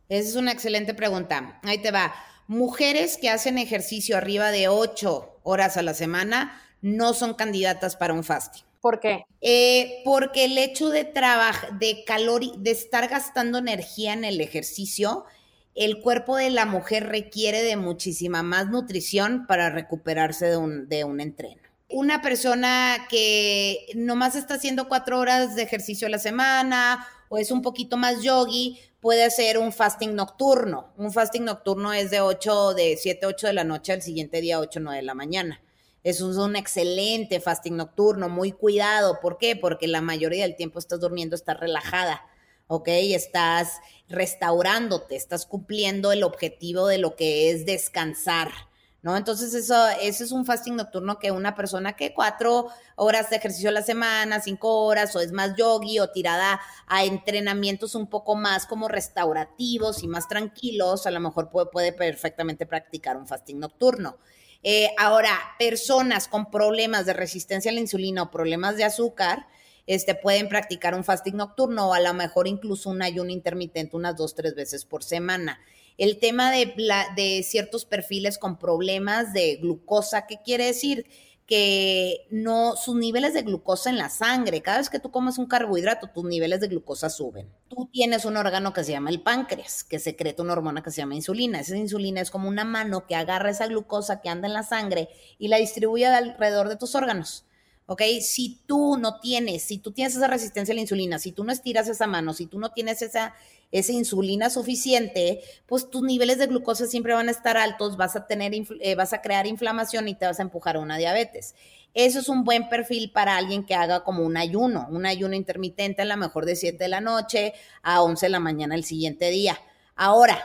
Esa 0.09 0.31
es 0.31 0.37
una 0.37 0.53
excelente 0.53 0.95
pregunta. 0.95 1.61
Ahí 1.63 1.83
te 1.83 1.91
va. 1.91 2.15
Mujeres 2.49 3.19
que 3.19 3.29
hacen 3.29 3.59
ejercicio 3.59 4.17
arriba 4.17 4.51
de 4.51 4.69
ocho 4.69 5.39
horas 5.43 5.77
a 5.77 5.83
la 5.83 5.93
semana 5.93 6.59
no 6.81 7.13
son 7.13 7.35
candidatas 7.35 7.95
para 7.95 8.15
un 8.15 8.25
fasting. 8.25 8.65
¿Por 8.81 9.01
qué? 9.01 9.25
Eh, 9.43 10.01
porque 10.03 10.47
el 10.47 10.57
hecho 10.57 10.89
de 10.89 11.05
trabajar, 11.05 11.79
de 11.79 12.05
calor, 12.07 12.57
de 12.57 12.71
estar 12.71 13.07
gastando 13.09 13.59
energía 13.59 14.15
en 14.15 14.25
el 14.25 14.41
ejercicio, 14.41 15.27
el 15.75 16.01
cuerpo 16.01 16.39
de 16.39 16.49
la 16.49 16.65
mujer 16.65 17.09
requiere 17.09 17.63
de 17.63 17.77
muchísima 17.77 18.43
más 18.43 18.71
nutrición 18.71 19.47
para 19.47 19.69
recuperarse 19.69 20.47
de 20.47 20.57
un, 20.57 20.89
de 20.89 21.05
un 21.05 21.21
entreno. 21.21 21.61
Una 21.91 22.23
persona 22.23 23.07
que 23.11 23.87
nomás 23.95 24.37
está 24.37 24.55
haciendo 24.55 24.89
cuatro 24.89 25.19
horas 25.19 25.55
de 25.55 25.65
ejercicio 25.65 26.07
a 26.07 26.11
la 26.11 26.19
semana 26.19 27.07
o 27.29 27.39
es 27.39 27.51
un 27.51 27.63
poquito 27.63 27.97
más 27.97 28.23
yogi, 28.23 28.79
puede 29.01 29.25
hacer 29.25 29.59
un 29.59 29.73
fasting 29.73 30.15
nocturno. 30.15 30.93
Un 30.97 31.13
fasting 31.13 31.45
nocturno 31.45 31.93
es 31.93 32.11
de 32.11 32.21
8, 32.21 32.75
de 32.75 32.97
7, 32.97 33.27
8 33.27 33.47
de 33.49 33.53
la 33.53 33.65
noche 33.65 33.93
al 33.93 34.03
siguiente 34.03 34.41
día 34.41 34.59
8, 34.61 34.81
9 34.81 34.97
de 34.97 35.03
la 35.03 35.15
mañana. 35.15 35.63
Es 36.05 36.21
un 36.21 36.57
excelente 36.57 37.41
fasting 37.41 37.77
nocturno, 37.77 38.29
muy 38.29 38.53
cuidado. 38.53 39.19
¿Por 39.21 39.39
qué? 39.39 39.57
Porque 39.57 39.89
la 39.89 40.01
mayoría 40.01 40.45
del 40.45 40.57
tiempo 40.57 40.79
estás 40.79 41.01
durmiendo, 41.01 41.37
estás 41.37 41.59
relajada, 41.59 42.23
¿ok? 42.67 42.89
Estás 42.89 43.81
restaurándote, 44.09 45.17
estás 45.17 45.45
cumpliendo 45.45 46.13
el 46.13 46.23
objetivo 46.23 46.87
de 46.87 46.99
lo 46.99 47.15
que 47.15 47.51
es 47.51 47.67
descansar. 47.67 48.68
¿No? 49.03 49.17
Entonces 49.17 49.55
eso, 49.55 49.77
eso 50.01 50.25
es 50.25 50.33
un 50.33 50.45
fasting 50.45 50.77
nocturno 50.77 51.19
que 51.19 51.31
una 51.31 51.55
persona 51.55 51.95
que 51.95 52.13
cuatro 52.13 52.69
horas 52.97 53.31
de 53.31 53.37
ejercicio 53.37 53.69
a 53.69 53.73
la 53.73 53.83
semana, 53.83 54.41
cinco 54.41 54.85
horas, 54.85 55.15
o 55.15 55.21
es 55.21 55.33
más 55.33 55.55
yogi 55.57 56.01
o 56.01 56.11
tirada 56.11 56.61
a 56.87 57.05
entrenamientos 57.05 57.95
un 57.95 58.09
poco 58.09 58.35
más 58.35 58.67
como 58.67 58.89
restaurativos 58.89 60.03
y 60.03 60.09
más 60.09 60.29
tranquilos, 60.29 61.07
a 61.07 61.11
lo 61.11 61.21
mejor 61.21 61.51
puede, 61.51 61.67
puede 61.67 61.93
perfectamente 61.93 62.67
practicar 62.67 63.17
un 63.17 63.27
fasting 63.27 63.61
nocturno. 63.61 64.19
Eh, 64.65 64.91
ahora, 64.99 65.31
personas 65.59 66.27
con 66.27 66.51
problemas 66.51 67.07
de 67.07 67.13
resistencia 67.13 67.71
a 67.71 67.75
la 67.75 67.81
insulina 67.81 68.25
o 68.25 68.31
problemas 68.31 68.77
de 68.77 68.85
azúcar, 68.85 69.47
este, 69.87 70.15
pueden 70.15 70.49
practicar 70.49 70.95
un 70.95 71.05
fasting 71.05 71.37
nocturno 71.37 71.89
o 71.89 71.95
a 71.95 72.01
lo 72.01 72.13
mejor 72.13 72.49
incluso 72.49 72.91
un 72.91 73.01
ayuno 73.01 73.31
intermitente 73.31 73.97
unas 73.97 74.17
dos, 74.17 74.35
tres 74.35 74.55
veces 74.55 74.85
por 74.85 75.03
semana 75.03 75.61
el 75.99 76.19
tema 76.19 76.53
de, 76.53 77.43
ciertos 77.45 77.85
perfiles 77.85 78.39
con 78.39 78.59
problemas 78.59 79.33
de 79.33 79.57
glucosa, 79.57 80.27
¿qué 80.27 80.39
quiere 80.43 80.67
decir? 80.67 81.07
que 81.47 82.27
no, 82.31 82.77
sus 82.77 82.95
niveles 82.95 83.33
de 83.33 83.41
glucosa 83.41 83.89
en 83.89 83.97
la 83.97 84.11
sangre, 84.11 84.61
cada 84.61 84.77
vez 84.77 84.91
que 84.91 84.99
tú 84.99 85.11
comes 85.11 85.39
un 85.39 85.47
carbohidrato, 85.47 86.09
tus 86.09 86.25
niveles 86.25 86.61
de 86.61 86.69
glucosa 86.69 87.09
suben. 87.09 87.49
Tú 87.69 87.89
tienes 87.91 88.27
un 88.27 88.37
órgano 88.37 88.75
que 88.75 88.85
se 88.85 88.93
llama 88.93 89.09
el 89.09 89.23
páncreas, 89.23 89.83
que 89.83 89.99
secreta 89.99 90.43
una 90.43 90.53
hormona 90.53 90.83
que 90.83 90.91
se 90.91 90.99
llama 90.99 91.15
insulina. 91.15 91.59
Esa 91.59 91.79
insulina 91.79 92.21
es 92.21 92.31
como 92.31 92.51
una 92.51 92.65
mano 92.65 93.07
que 93.07 93.15
agarra 93.15 93.49
esa 93.49 93.67
glucosa 93.67 94.21
que 94.21 94.29
anda 94.29 94.47
en 94.47 94.53
la 94.53 94.63
sangre 94.63 95.09
y 95.39 95.49
la 95.49 95.57
distribuye 95.57 96.05
alrededor 96.05 96.69
de 96.69 96.77
tus 96.77 96.95
órganos. 96.95 97.47
¿ok? 97.89 98.03
Si 98.21 98.61
tú 98.67 98.99
no 98.99 99.19
tienes, 99.19 99.63
si 99.63 99.79
tú 99.79 99.93
tienes 99.93 100.15
esa 100.15 100.29
resistencia 100.29 100.73
a 100.73 100.77
la 100.77 100.83
insulina, 100.83 101.19
si 101.19 101.33
tú 101.33 101.43
no 101.43 101.53
estiras 101.53 101.89
esa 101.89 102.07
mano, 102.07 102.35
si 102.35 102.47
tú 102.47 102.59
no 102.59 102.71
tienes 102.71 103.01
esa, 103.01 103.35
esa 103.71 103.93
insulina 103.93 104.51
suficiente, 104.51 105.41
pues 105.67 105.91
tus 105.91 106.03
niveles 106.03 106.39
de 106.39 106.47
glucosa 106.47 106.87
siempre 106.87 107.15
van 107.15 107.29
a 107.29 107.33
estar 107.33 107.57
altos, 107.57 107.97
vas 107.97 108.17
a 108.17 108.27
tener, 108.27 108.53
eh, 108.55 108.95
vas 108.95 109.13
a 109.13 109.21
crear 109.21 109.47
inflamación 109.47 110.09
y 110.09 110.15
te 110.15 110.27
vas 110.27 110.39
a 110.39 110.43
empujar 110.43 110.77
a 110.77 110.81
una 110.81 110.97
diabetes. 110.97 111.55
Eso 111.95 112.21
es 112.21 112.29
un 112.29 112.45
buen 112.45 112.69
perfil 112.69 113.11
para 113.13 113.37
alguien 113.37 113.65
que 113.65 113.75
haga 113.75 114.05
como 114.05 114.25
un 114.25 114.37
ayuno, 114.37 114.87
un 114.91 115.07
ayuno 115.07 115.35
intermitente 115.35 116.03
a 116.03 116.05
lo 116.05 116.17
mejor 116.17 116.45
de 116.45 116.57
7 116.57 116.77
de 116.79 116.89
la 116.89 117.01
noche 117.01 117.55
a 117.83 118.03
11 118.03 118.27
de 118.27 118.31
la 118.31 118.41
mañana 118.41 118.75
el 118.75 118.85
siguiente 118.85 119.31
día. 119.31 119.59
Ahora, 119.97 120.39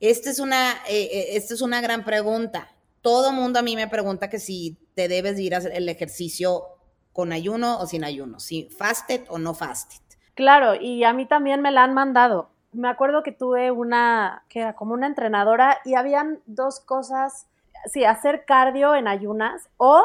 esta 0.00 0.30
es 0.30 0.38
una, 0.38 0.72
eh, 0.88 1.08
eh, 1.12 1.26
esta 1.32 1.54
es 1.54 1.62
una 1.62 1.80
gran 1.80 2.04
pregunta. 2.04 2.68
Todo 3.00 3.32
mundo 3.32 3.58
a 3.58 3.62
mí 3.62 3.74
me 3.74 3.88
pregunta 3.88 4.28
que 4.28 4.38
si 4.38 4.76
te 4.94 5.08
debes 5.08 5.38
ir 5.38 5.54
a 5.54 5.58
hacer 5.58 5.72
el 5.74 5.88
ejercicio 5.88 6.64
con 7.12 7.32
ayuno 7.32 7.78
o 7.78 7.86
sin 7.86 8.04
ayuno, 8.04 8.38
si 8.38 8.64
fasted 8.64 9.22
o 9.28 9.38
no 9.38 9.54
fasted. 9.54 10.02
Claro, 10.34 10.74
y 10.80 11.02
a 11.04 11.12
mí 11.12 11.26
también 11.26 11.60
me 11.62 11.72
la 11.72 11.84
han 11.84 11.94
mandado. 11.94 12.50
Me 12.72 12.88
acuerdo 12.88 13.22
que 13.22 13.32
tuve 13.32 13.70
una, 13.70 14.44
que 14.48 14.60
era 14.60 14.74
como 14.74 14.94
una 14.94 15.06
entrenadora 15.06 15.78
y 15.84 15.94
habían 15.94 16.40
dos 16.46 16.80
cosas, 16.80 17.46
sí, 17.92 18.04
hacer 18.04 18.44
cardio 18.44 18.94
en 18.94 19.08
ayunas 19.08 19.68
o 19.76 20.04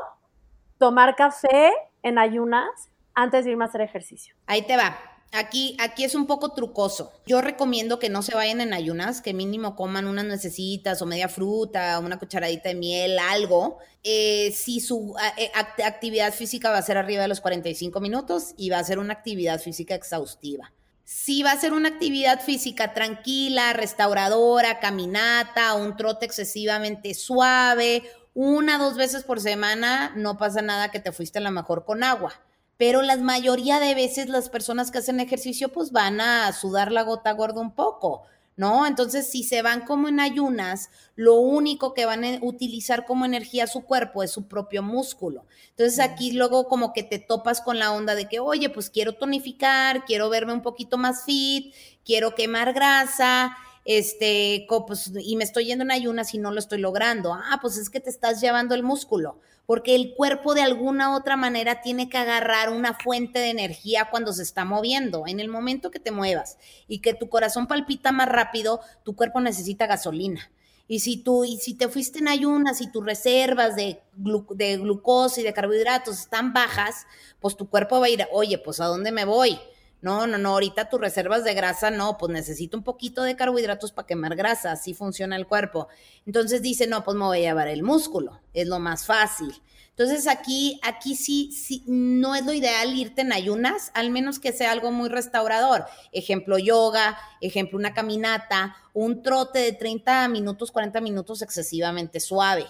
tomar 0.78 1.16
café 1.16 1.74
en 2.02 2.18
ayunas 2.18 2.90
antes 3.14 3.46
de 3.46 3.52
irme 3.52 3.66
a 3.66 3.68
hacer 3.68 3.82
ejercicio. 3.82 4.36
Ahí 4.48 4.64
te 4.64 4.78
va. 4.78 4.98
Aquí, 5.36 5.76
aquí 5.80 6.04
es 6.04 6.14
un 6.14 6.28
poco 6.28 6.50
trucoso. 6.50 7.12
Yo 7.26 7.42
recomiendo 7.42 7.98
que 7.98 8.08
no 8.08 8.22
se 8.22 8.36
vayan 8.36 8.62
en 8.62 8.72
ayunas, 8.72 9.20
que 9.20 9.34
mínimo 9.34 9.76
coman 9.76 10.06
unas 10.06 10.26
necesitas 10.26 11.02
o 11.02 11.08
media 11.08 11.28
fruta, 11.28 11.98
una 11.98 12.20
cucharadita 12.20 12.70
de 12.70 12.76
miel, 12.76 13.18
algo. 13.18 13.80
Eh, 14.04 14.52
si 14.52 14.80
su 14.80 15.16
eh, 15.38 15.52
actividad 15.56 16.32
física 16.34 16.70
va 16.70 16.78
a 16.78 16.84
ser 16.84 17.00
arriba 17.00 17.24
de 17.24 17.30
los 17.30 17.42
45 17.42 18.00
minutos 18.00 18.54
y 18.58 18.70
va 18.70 18.78
a 18.78 18.84
ser 18.84 19.00
una 19.00 19.14
actividad 19.14 19.60
física 19.60 19.96
exhaustiva. 19.96 20.72
Si 21.04 21.44
va 21.44 21.52
a 21.52 21.60
ser 21.60 21.74
una 21.74 21.90
actividad 21.90 22.40
física 22.40 22.94
tranquila, 22.94 23.74
restauradora, 23.74 24.80
caminata, 24.80 25.74
un 25.74 25.98
trote 25.98 26.26
excesivamente 26.26 27.14
suave, 27.14 28.04
una 28.34 28.78
dos 28.78 28.96
veces 28.96 29.24
por 29.24 29.42
semana, 29.42 30.14
no 30.16 30.38
pasa 30.38 30.62
nada 30.62 30.92
que 30.92 31.00
te 31.00 31.12
fuiste 31.12 31.40
a 31.40 31.42
la 31.42 31.52
mejor 31.52 31.84
con 31.84 32.04
agua. 32.04 32.34
Pero 32.78 33.02
la 33.02 33.18
mayoría 33.18 33.80
de 33.80 33.96
veces 33.96 34.30
las 34.30 34.50
personas 34.50 34.92
que 34.92 35.00
hacen 35.00 35.20
ejercicio 35.20 35.70
pues 35.74 35.92
van 35.92 36.22
a 36.22 36.52
sudar 36.54 36.92
la 36.92 37.04
gota 37.04 37.34
gorda 37.34 37.62
un 37.62 37.76
poco, 37.76 38.24
¿no? 38.56 38.86
Entonces, 38.86 39.30
si 39.30 39.44
se 39.44 39.62
van 39.62 39.82
como 39.82 40.08
en 40.08 40.20
ayunas, 40.20 40.90
lo 41.16 41.36
único 41.36 41.94
que 41.94 42.06
van 42.06 42.24
a 42.24 42.40
utilizar 42.42 43.06
como 43.06 43.26
energía 43.26 43.68
su 43.68 43.82
cuerpo 43.82 44.24
es 44.24 44.32
su 44.32 44.48
propio 44.48 44.84
músculo. 44.84 45.46
Entonces, 45.70 46.00
aquí 46.00 46.32
luego 46.34 46.68
como 46.68 46.94
que 46.94 47.04
te 47.04 47.20
topas 47.20 47.62
con 47.62 47.80
la 47.80 47.92
onda 47.92 48.16
de 48.16 48.28
que, 48.28 48.40
oye, 48.40 48.70
pues 48.70 48.90
quiero 48.90 49.14
tonificar, 49.14 50.06
quiero 50.06 50.30
verme 50.30 50.54
un 50.54 50.62
poquito 50.62 50.98
más 50.98 51.26
fit, 51.26 51.74
quiero 52.06 52.36
quemar 52.36 52.74
grasa, 52.74 53.58
este, 53.86 54.66
pues, 54.88 55.12
y 55.20 55.36
me 55.36 55.44
estoy 55.44 55.66
yendo 55.66 55.84
en 55.84 55.92
ayunas 55.92 56.34
y 56.34 56.38
no 56.38 56.52
lo 56.52 56.60
estoy 56.60 56.80
logrando. 56.80 57.34
Ah, 57.34 57.60
pues 57.62 57.78
es 57.78 57.90
que 57.90 58.00
te 58.00 58.10
estás 58.10 58.40
llevando 58.42 58.76
el 58.76 58.84
músculo, 58.84 59.40
porque 59.74 59.96
el 59.96 60.14
cuerpo 60.14 60.54
de 60.54 60.62
alguna 60.62 61.16
otra 61.16 61.36
manera 61.36 61.82
tiene 61.82 62.08
que 62.08 62.20
agarrar 62.20 62.70
una 62.70 62.94
fuente 62.94 63.40
de 63.40 63.50
energía 63.50 64.10
cuando 64.12 64.32
se 64.32 64.44
está 64.44 64.66
moviendo. 64.66 65.24
En 65.26 65.40
el 65.40 65.48
momento 65.48 65.90
que 65.90 65.98
te 65.98 66.12
muevas 66.12 66.60
y 66.88 67.00
que 67.00 67.16
tu 67.16 67.28
corazón 67.28 67.66
palpita 67.66 68.12
más 68.12 68.30
rápido, 68.30 68.82
tu 69.02 69.16
cuerpo 69.16 69.42
necesita 69.42 69.88
gasolina. 69.88 70.52
Y 70.88 71.00
si 71.00 71.18
tú, 71.18 71.44
y 71.44 71.58
si 71.58 71.74
te 71.74 71.90
fuiste 71.90 72.20
en 72.20 72.28
ayunas 72.28 72.82
y 72.82 72.92
tus 72.92 73.04
reservas 73.04 73.76
de, 73.76 74.00
de 74.14 74.78
glucosa 74.78 75.42
y 75.42 75.44
de 75.44 75.54
carbohidratos 75.54 76.20
están 76.20 76.54
bajas, 76.54 77.08
pues 77.40 77.58
tu 77.58 77.68
cuerpo 77.68 78.00
va 78.00 78.06
a 78.06 78.10
ir, 78.10 78.28
oye, 78.32 78.60
pues 78.60 78.80
¿a 78.80 78.86
dónde 78.86 79.12
me 79.12 79.26
voy? 79.26 79.58
No, 80.04 80.28
no, 80.28 80.38
no, 80.38 80.50
ahorita 80.50 80.90
tus 80.90 81.00
reservas 81.00 81.46
de 81.46 81.54
grasa, 81.54 81.90
no, 81.90 82.18
pues 82.18 82.30
necesito 82.30 82.76
un 82.76 82.84
poquito 82.84 83.24
de 83.24 83.38
carbohidratos 83.38 83.94
para 83.94 84.06
quemar 84.06 84.36
grasa, 84.36 84.74
así 84.74 84.94
funciona 84.94 85.38
el 85.38 85.48
cuerpo. 85.48 85.88
Entonces 86.26 86.62
dice, 86.62 86.88
no, 86.88 87.06
pues 87.06 87.16
me 87.16 87.24
voy 87.24 87.38
a 87.38 87.42
llevar 87.42 87.70
el 87.70 87.84
músculo, 87.84 88.42
es 88.54 88.68
lo 88.68 88.80
más 88.80 89.06
fácil. 89.06 89.54
Entonces 89.92 90.28
aquí, 90.28 90.78
aquí 90.84 91.16
sí, 91.16 91.54
sí, 91.54 91.86
no 91.88 92.36
es 92.36 92.46
lo 92.46 92.52
ideal 92.52 92.94
irte 92.94 93.22
en 93.22 93.32
ayunas, 93.32 93.92
al 93.94 94.10
menos 94.10 94.40
que 94.40 94.52
sea 94.52 94.74
algo 94.74 94.92
muy 94.92 95.08
restaurador. 95.08 95.86
Ejemplo, 96.12 96.58
yoga, 96.58 97.18
ejemplo, 97.40 97.80
una 97.80 97.94
caminata, 97.94 98.76
un 98.94 99.24
trote 99.24 99.60
de 99.60 99.72
30 99.72 100.28
minutos, 100.28 100.72
40 100.72 101.00
minutos 101.00 101.42
excesivamente 101.42 102.20
suave. 102.20 102.66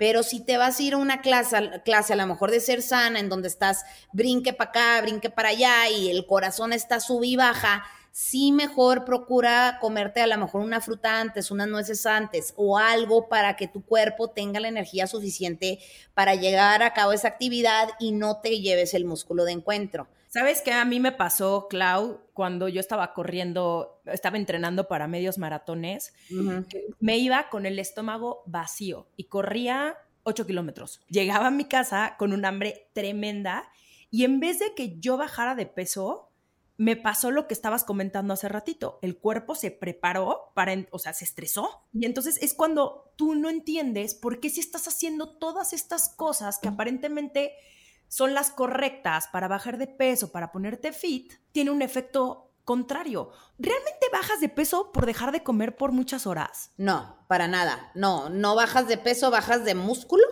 Pero 0.00 0.22
si 0.22 0.40
te 0.40 0.56
vas 0.56 0.80
a 0.80 0.82
ir 0.82 0.94
a 0.94 0.96
una 0.96 1.20
clase, 1.20 1.82
clase 1.84 2.14
a 2.14 2.16
lo 2.16 2.26
mejor 2.26 2.50
de 2.50 2.60
ser 2.60 2.80
sana, 2.80 3.20
en 3.20 3.28
donde 3.28 3.48
estás 3.48 3.84
brinque 4.14 4.54
para 4.54 4.70
acá, 4.70 5.02
brinque 5.02 5.28
para 5.28 5.50
allá 5.50 5.90
y 5.90 6.08
el 6.08 6.24
corazón 6.24 6.72
está 6.72 7.00
sub 7.00 7.22
y 7.22 7.36
baja, 7.36 7.84
sí 8.10 8.50
mejor 8.50 9.04
procura 9.04 9.76
comerte 9.78 10.22
a 10.22 10.26
lo 10.26 10.38
mejor 10.38 10.62
una 10.62 10.80
fruta 10.80 11.20
antes, 11.20 11.50
unas 11.50 11.68
nueces 11.68 12.06
antes 12.06 12.54
o 12.56 12.78
algo 12.78 13.28
para 13.28 13.56
que 13.56 13.68
tu 13.68 13.84
cuerpo 13.84 14.30
tenga 14.30 14.58
la 14.58 14.68
energía 14.68 15.06
suficiente 15.06 15.80
para 16.14 16.34
llegar 16.34 16.82
a 16.82 16.94
cabo 16.94 17.12
esa 17.12 17.28
actividad 17.28 17.90
y 17.98 18.12
no 18.12 18.40
te 18.40 18.58
lleves 18.58 18.94
el 18.94 19.04
músculo 19.04 19.44
de 19.44 19.52
encuentro. 19.52 20.08
¿Sabes 20.28 20.62
qué 20.62 20.72
a 20.72 20.86
mí 20.86 20.98
me 20.98 21.12
pasó, 21.12 21.66
Clau, 21.68 22.22
cuando 22.40 22.70
yo 22.70 22.80
estaba 22.80 23.12
corriendo, 23.12 24.00
estaba 24.06 24.38
entrenando 24.38 24.88
para 24.88 25.06
medios 25.06 25.36
maratones? 25.36 26.14
Me 26.98 27.18
iba 27.18 27.50
con 27.50 27.66
el 27.66 27.78
estómago 27.78 28.44
vacío 28.46 29.08
y 29.14 29.24
corría 29.24 29.98
8 30.22 30.46
kilómetros. 30.46 31.02
Llegaba 31.10 31.48
a 31.48 31.50
mi 31.50 31.66
casa 31.66 32.14
con 32.18 32.32
un 32.32 32.46
hambre 32.46 32.88
tremenda 32.94 33.70
y 34.10 34.24
en 34.24 34.40
vez 34.40 34.58
de 34.58 34.72
que 34.74 34.98
yo 34.98 35.18
bajara 35.18 35.54
de 35.54 35.66
peso, 35.66 36.30
me 36.78 36.96
pasó 36.96 37.30
lo 37.30 37.46
que 37.46 37.52
estabas 37.52 37.84
comentando 37.84 38.32
hace 38.32 38.48
ratito. 38.48 39.00
El 39.02 39.18
cuerpo 39.18 39.54
se 39.54 39.70
preparó 39.70 40.50
para, 40.54 40.74
o 40.92 40.98
sea, 40.98 41.12
se 41.12 41.26
estresó. 41.26 41.84
Y 41.92 42.06
entonces 42.06 42.38
es 42.40 42.54
cuando 42.54 43.12
tú 43.16 43.34
no 43.34 43.50
entiendes 43.50 44.14
por 44.14 44.40
qué 44.40 44.48
si 44.48 44.60
estás 44.60 44.88
haciendo 44.88 45.36
todas 45.36 45.74
estas 45.74 46.08
cosas 46.08 46.58
que 46.58 46.68
aparentemente 46.68 47.52
son 48.10 48.34
las 48.34 48.50
correctas 48.50 49.28
para 49.32 49.46
bajar 49.46 49.78
de 49.78 49.86
peso, 49.86 50.32
para 50.32 50.50
ponerte 50.50 50.92
fit, 50.92 51.32
tiene 51.52 51.70
un 51.70 51.80
efecto 51.80 52.50
contrario. 52.64 53.30
¿Realmente 53.56 54.06
bajas 54.12 54.40
de 54.40 54.48
peso 54.48 54.90
por 54.92 55.06
dejar 55.06 55.30
de 55.30 55.44
comer 55.44 55.76
por 55.76 55.92
muchas 55.92 56.26
horas? 56.26 56.72
No, 56.76 57.24
para 57.28 57.46
nada. 57.46 57.92
No, 57.94 58.28
no 58.28 58.56
bajas 58.56 58.88
de 58.88 58.98
peso, 58.98 59.30
bajas 59.30 59.64
de 59.64 59.76
músculo. 59.76 60.24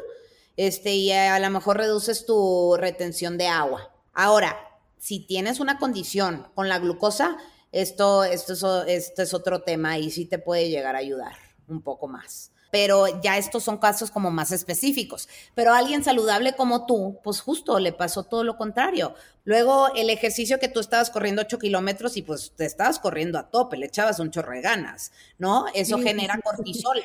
Este, 0.56 0.96
y 0.96 1.12
a 1.12 1.38
lo 1.38 1.50
mejor 1.50 1.76
reduces 1.76 2.26
tu 2.26 2.74
retención 2.76 3.38
de 3.38 3.46
agua. 3.46 3.94
Ahora, 4.12 4.58
si 4.98 5.20
tienes 5.20 5.60
una 5.60 5.78
condición 5.78 6.48
con 6.56 6.68
la 6.68 6.80
glucosa, 6.80 7.36
esto, 7.70 8.24
esto, 8.24 8.82
es, 8.86 9.06
esto 9.06 9.22
es 9.22 9.34
otro 9.34 9.62
tema 9.62 9.98
y 9.98 10.10
sí 10.10 10.24
te 10.26 10.40
puede 10.40 10.68
llegar 10.68 10.96
a 10.96 10.98
ayudar 10.98 11.36
un 11.68 11.80
poco 11.80 12.08
más 12.08 12.50
pero 12.70 13.20
ya 13.22 13.38
estos 13.38 13.64
son 13.64 13.78
casos 13.78 14.11
como 14.11 14.31
más 14.31 14.52
específicos. 14.52 15.28
Pero 15.54 15.72
a 15.72 15.78
alguien 15.78 16.04
saludable 16.04 16.54
como 16.54 16.87
tú, 16.87 17.18
pues 17.22 17.40
justo 17.40 17.78
le 17.78 17.92
pasó 17.92 18.24
todo 18.24 18.44
lo 18.44 18.57
contrario. 18.57 19.14
Luego 19.44 19.88
el 19.94 20.11
ejercicio 20.11 20.59
que 20.59 20.68
tú 20.68 20.81
estabas 20.81 21.11
corriendo 21.11 21.42
8 21.42 21.59
kilómetros 21.59 22.16
y 22.16 22.22
pues 22.22 22.52
te 22.54 22.66
estabas 22.66 22.98
corriendo 22.98 23.38
a 23.38 23.50
tope, 23.50 23.76
le 23.76 23.87
echabas 23.87 24.20
un 24.20 24.31
chorro 24.31 24.52
de 24.52 24.61
ganas, 24.61 25.12
¿no? 25.38 25.66
Eso 25.74 25.98
genera 25.98 26.38
cortisol. 26.42 27.02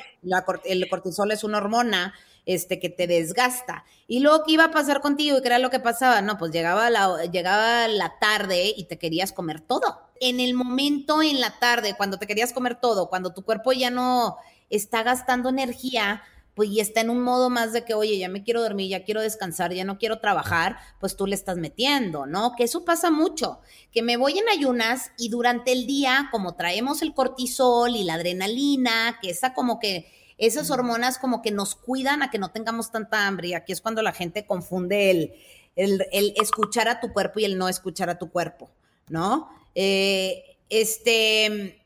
el 0.64 0.88
cortisol 0.88 1.30
es 1.32 1.44
una 1.44 1.58
hormona 1.58 2.14
este, 2.46 2.78
que 2.78 2.90
te 2.90 3.06
desgasta. 3.06 3.84
Y 4.06 4.20
luego, 4.20 4.44
¿qué 4.44 4.52
iba 4.52 4.64
a 4.64 4.70
pasar 4.70 5.00
contigo? 5.00 5.38
¿Y 5.38 5.40
qué 5.40 5.48
era 5.48 5.58
lo 5.58 5.70
que 5.70 5.80
pasaba? 5.80 6.20
No, 6.20 6.36
pues 6.36 6.52
llegaba 6.52 6.90
la, 6.90 7.24
llegaba 7.24 7.88
la 7.88 8.18
tarde 8.18 8.74
y 8.76 8.84
te 8.84 8.98
querías 8.98 9.32
comer 9.32 9.60
todo. 9.60 10.10
En 10.20 10.40
el 10.40 10.54
momento 10.54 11.22
en 11.22 11.40
la 11.40 11.58
tarde, 11.58 11.94
cuando 11.96 12.18
te 12.18 12.26
querías 12.26 12.52
comer 12.52 12.78
todo, 12.80 13.08
cuando 13.08 13.32
tu 13.32 13.42
cuerpo 13.42 13.72
ya 13.72 13.90
no 13.90 14.36
está 14.70 15.02
gastando 15.02 15.48
energía, 15.48 16.22
pues 16.54 16.70
y 16.70 16.80
está 16.80 17.00
en 17.00 17.10
un 17.10 17.20
modo 17.20 17.50
más 17.50 17.72
de 17.72 17.84
que, 17.84 17.94
oye, 17.94 18.16
ya 18.18 18.28
me 18.28 18.44
quiero 18.44 18.62
dormir, 18.62 18.88
ya 18.88 19.04
quiero 19.04 19.20
descansar, 19.20 19.72
ya 19.72 19.84
no 19.84 19.98
quiero 19.98 20.20
trabajar, 20.20 20.76
pues 21.00 21.16
tú 21.16 21.26
le 21.26 21.34
estás 21.34 21.56
metiendo, 21.56 22.26
¿no? 22.26 22.54
Que 22.56 22.64
eso 22.64 22.84
pasa 22.84 23.10
mucho, 23.10 23.60
que 23.92 24.02
me 24.02 24.16
voy 24.16 24.38
en 24.38 24.48
ayunas 24.48 25.10
y 25.18 25.28
durante 25.28 25.72
el 25.72 25.86
día, 25.86 26.28
como 26.30 26.54
traemos 26.54 27.02
el 27.02 27.12
cortisol 27.12 27.96
y 27.96 28.04
la 28.04 28.14
adrenalina, 28.14 29.18
que 29.20 29.30
esa 29.30 29.52
como 29.52 29.80
que, 29.80 30.06
esas 30.36 30.70
hormonas 30.70 31.18
como 31.18 31.42
que 31.42 31.52
nos 31.52 31.76
cuidan 31.76 32.22
a 32.22 32.30
que 32.30 32.38
no 32.38 32.50
tengamos 32.50 32.90
tanta 32.90 33.26
hambre, 33.26 33.48
y 33.48 33.54
aquí 33.54 33.72
es 33.72 33.80
cuando 33.80 34.02
la 34.02 34.12
gente 34.12 34.46
confunde 34.46 35.10
el, 35.10 35.32
el, 35.76 36.34
escuchar 36.40 36.88
a 36.88 37.00
tu 37.00 37.12
cuerpo 37.12 37.40
y 37.40 37.44
el 37.44 37.58
no 37.58 37.68
escuchar 37.68 38.10
a 38.10 38.18
tu 38.18 38.30
cuerpo, 38.30 38.70
¿no? 39.08 39.48
Eh, 39.74 40.56
este 40.70 41.83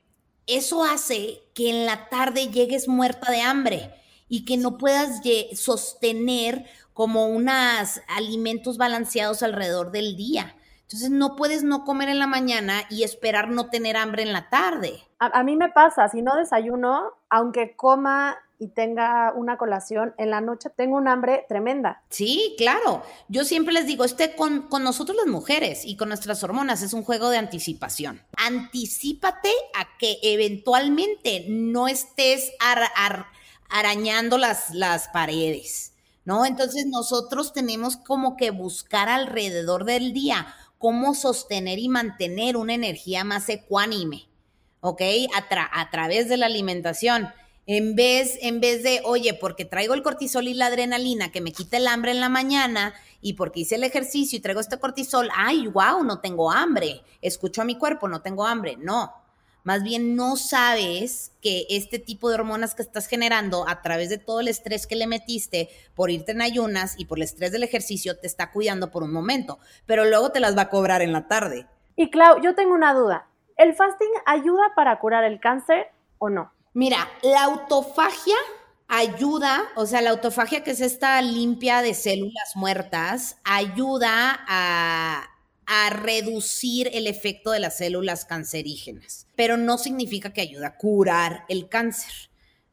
eso 0.48 0.82
hace 0.82 1.42
que 1.54 1.70
en 1.70 1.86
la 1.86 2.08
tarde 2.08 2.48
llegues 2.48 2.88
muerta 2.88 3.30
de 3.30 3.42
hambre 3.42 3.94
y 4.28 4.44
que 4.44 4.56
no 4.56 4.78
puedas 4.78 5.20
sostener 5.54 6.64
como 6.92 7.26
unos 7.28 8.00
alimentos 8.08 8.76
balanceados 8.76 9.42
alrededor 9.42 9.92
del 9.92 10.16
día. 10.16 10.56
Entonces 10.82 11.10
no 11.10 11.36
puedes 11.36 11.64
no 11.64 11.84
comer 11.84 12.08
en 12.08 12.18
la 12.18 12.26
mañana 12.26 12.80
y 12.88 13.02
esperar 13.02 13.50
no 13.50 13.68
tener 13.68 13.96
hambre 13.96 14.22
en 14.22 14.32
la 14.32 14.48
tarde. 14.48 15.06
A, 15.18 15.42
mí 15.44 15.54
me 15.54 15.68
pasa, 15.68 16.08
si 16.08 16.22
no 16.22 16.34
desayuno, 16.34 17.12
aunque 17.28 17.76
coma 17.76 18.38
y 18.58 18.68
tenga 18.68 19.32
una 19.34 19.56
colación, 19.56 20.14
en 20.18 20.30
la 20.30 20.40
noche 20.40 20.70
tengo 20.70 20.96
un 20.96 21.06
hambre 21.06 21.46
tremenda. 21.48 22.02
Sí, 22.08 22.54
claro. 22.58 23.02
Yo 23.28 23.44
siempre 23.44 23.72
les 23.72 23.86
digo, 23.86 24.04
este 24.04 24.34
con, 24.34 24.62
con 24.62 24.82
nosotros 24.82 25.16
las 25.16 25.26
mujeres 25.26 25.84
y 25.84 25.96
con 25.96 26.08
nuestras 26.08 26.42
hormonas 26.42 26.82
es 26.82 26.92
un 26.92 27.04
juego 27.04 27.30
de 27.30 27.38
anticipación. 27.38 28.20
Anticípate 28.36 29.52
a 29.74 29.96
que 29.98 30.18
eventualmente 30.22 31.46
no 31.48 31.86
estés 31.86 32.52
arañando 33.70 34.38
las, 34.38 34.74
las 34.74 35.08
paredes, 35.08 35.92
¿no? 36.24 36.44
Entonces 36.44 36.86
nosotros 36.86 37.52
tenemos 37.52 37.96
como 37.96 38.36
que 38.36 38.50
buscar 38.50 39.08
alrededor 39.08 39.84
del 39.84 40.12
día 40.12 40.48
cómo 40.78 41.14
sostener 41.14 41.78
y 41.78 41.88
mantener 41.88 42.56
una 42.56 42.74
energía 42.74 43.24
más 43.24 43.48
ecuánime, 43.48 44.28
¿ok? 44.80 45.02
A, 45.34 45.80
a 45.80 45.90
través 45.90 46.28
de 46.28 46.36
la 46.36 46.46
alimentación. 46.46 47.28
En 47.70 47.94
vez, 47.94 48.38
en 48.40 48.60
vez 48.60 48.82
de, 48.82 49.02
oye, 49.04 49.34
porque 49.34 49.66
traigo 49.66 49.92
el 49.92 50.02
cortisol 50.02 50.48
y 50.48 50.54
la 50.54 50.68
adrenalina 50.68 51.30
que 51.30 51.42
me 51.42 51.52
quita 51.52 51.76
el 51.76 51.86
hambre 51.86 52.12
en 52.12 52.20
la 52.20 52.30
mañana 52.30 52.94
y 53.20 53.34
porque 53.34 53.60
hice 53.60 53.74
el 53.74 53.84
ejercicio 53.84 54.38
y 54.38 54.40
traigo 54.40 54.62
este 54.62 54.78
cortisol, 54.78 55.28
ay, 55.36 55.66
wow, 55.66 56.02
no 56.02 56.20
tengo 56.20 56.50
hambre. 56.50 57.02
Escucho 57.20 57.60
a 57.60 57.66
mi 57.66 57.76
cuerpo, 57.76 58.08
no 58.08 58.22
tengo 58.22 58.46
hambre. 58.46 58.78
No, 58.78 59.12
más 59.64 59.82
bien 59.82 60.16
no 60.16 60.36
sabes 60.36 61.32
que 61.42 61.66
este 61.68 61.98
tipo 61.98 62.30
de 62.30 62.36
hormonas 62.36 62.74
que 62.74 62.80
estás 62.80 63.06
generando 63.06 63.68
a 63.68 63.82
través 63.82 64.08
de 64.08 64.16
todo 64.16 64.40
el 64.40 64.48
estrés 64.48 64.86
que 64.86 64.96
le 64.96 65.06
metiste 65.06 65.68
por 65.94 66.10
irte 66.10 66.32
en 66.32 66.40
ayunas 66.40 66.94
y 66.98 67.04
por 67.04 67.18
el 67.18 67.24
estrés 67.24 67.52
del 67.52 67.64
ejercicio 67.64 68.16
te 68.16 68.28
está 68.28 68.50
cuidando 68.50 68.90
por 68.90 69.02
un 69.02 69.12
momento, 69.12 69.58
pero 69.84 70.06
luego 70.06 70.32
te 70.32 70.40
las 70.40 70.56
va 70.56 70.62
a 70.62 70.70
cobrar 70.70 71.02
en 71.02 71.12
la 71.12 71.28
tarde. 71.28 71.66
Y 71.96 72.08
Clau, 72.08 72.40
yo 72.40 72.54
tengo 72.54 72.72
una 72.72 72.94
duda. 72.94 73.28
¿El 73.58 73.74
fasting 73.74 74.08
ayuda 74.24 74.72
para 74.74 74.98
curar 75.00 75.24
el 75.24 75.38
cáncer 75.38 75.88
o 76.16 76.30
no? 76.30 76.50
Mira, 76.78 77.10
la 77.24 77.42
autofagia 77.42 78.36
ayuda, 78.86 79.64
o 79.74 79.84
sea, 79.84 80.00
la 80.00 80.10
autofagia 80.10 80.62
que 80.62 80.70
es 80.70 80.80
esta 80.80 81.20
limpia 81.22 81.82
de 81.82 81.92
células 81.92 82.54
muertas, 82.54 83.36
ayuda 83.42 84.38
a, 84.46 85.28
reducir 85.90 86.88
el 86.92 87.08
efecto 87.08 87.50
de 87.50 87.58
las 87.58 87.78
células 87.78 88.24
cancerígenas, 88.24 89.26
pero 89.34 89.56
no 89.56 89.76
significa 89.76 90.32
que 90.32 90.40
ayuda 90.40 90.68
a 90.68 90.76
curar 90.76 91.46
el 91.48 91.68
cáncer. 91.68 92.12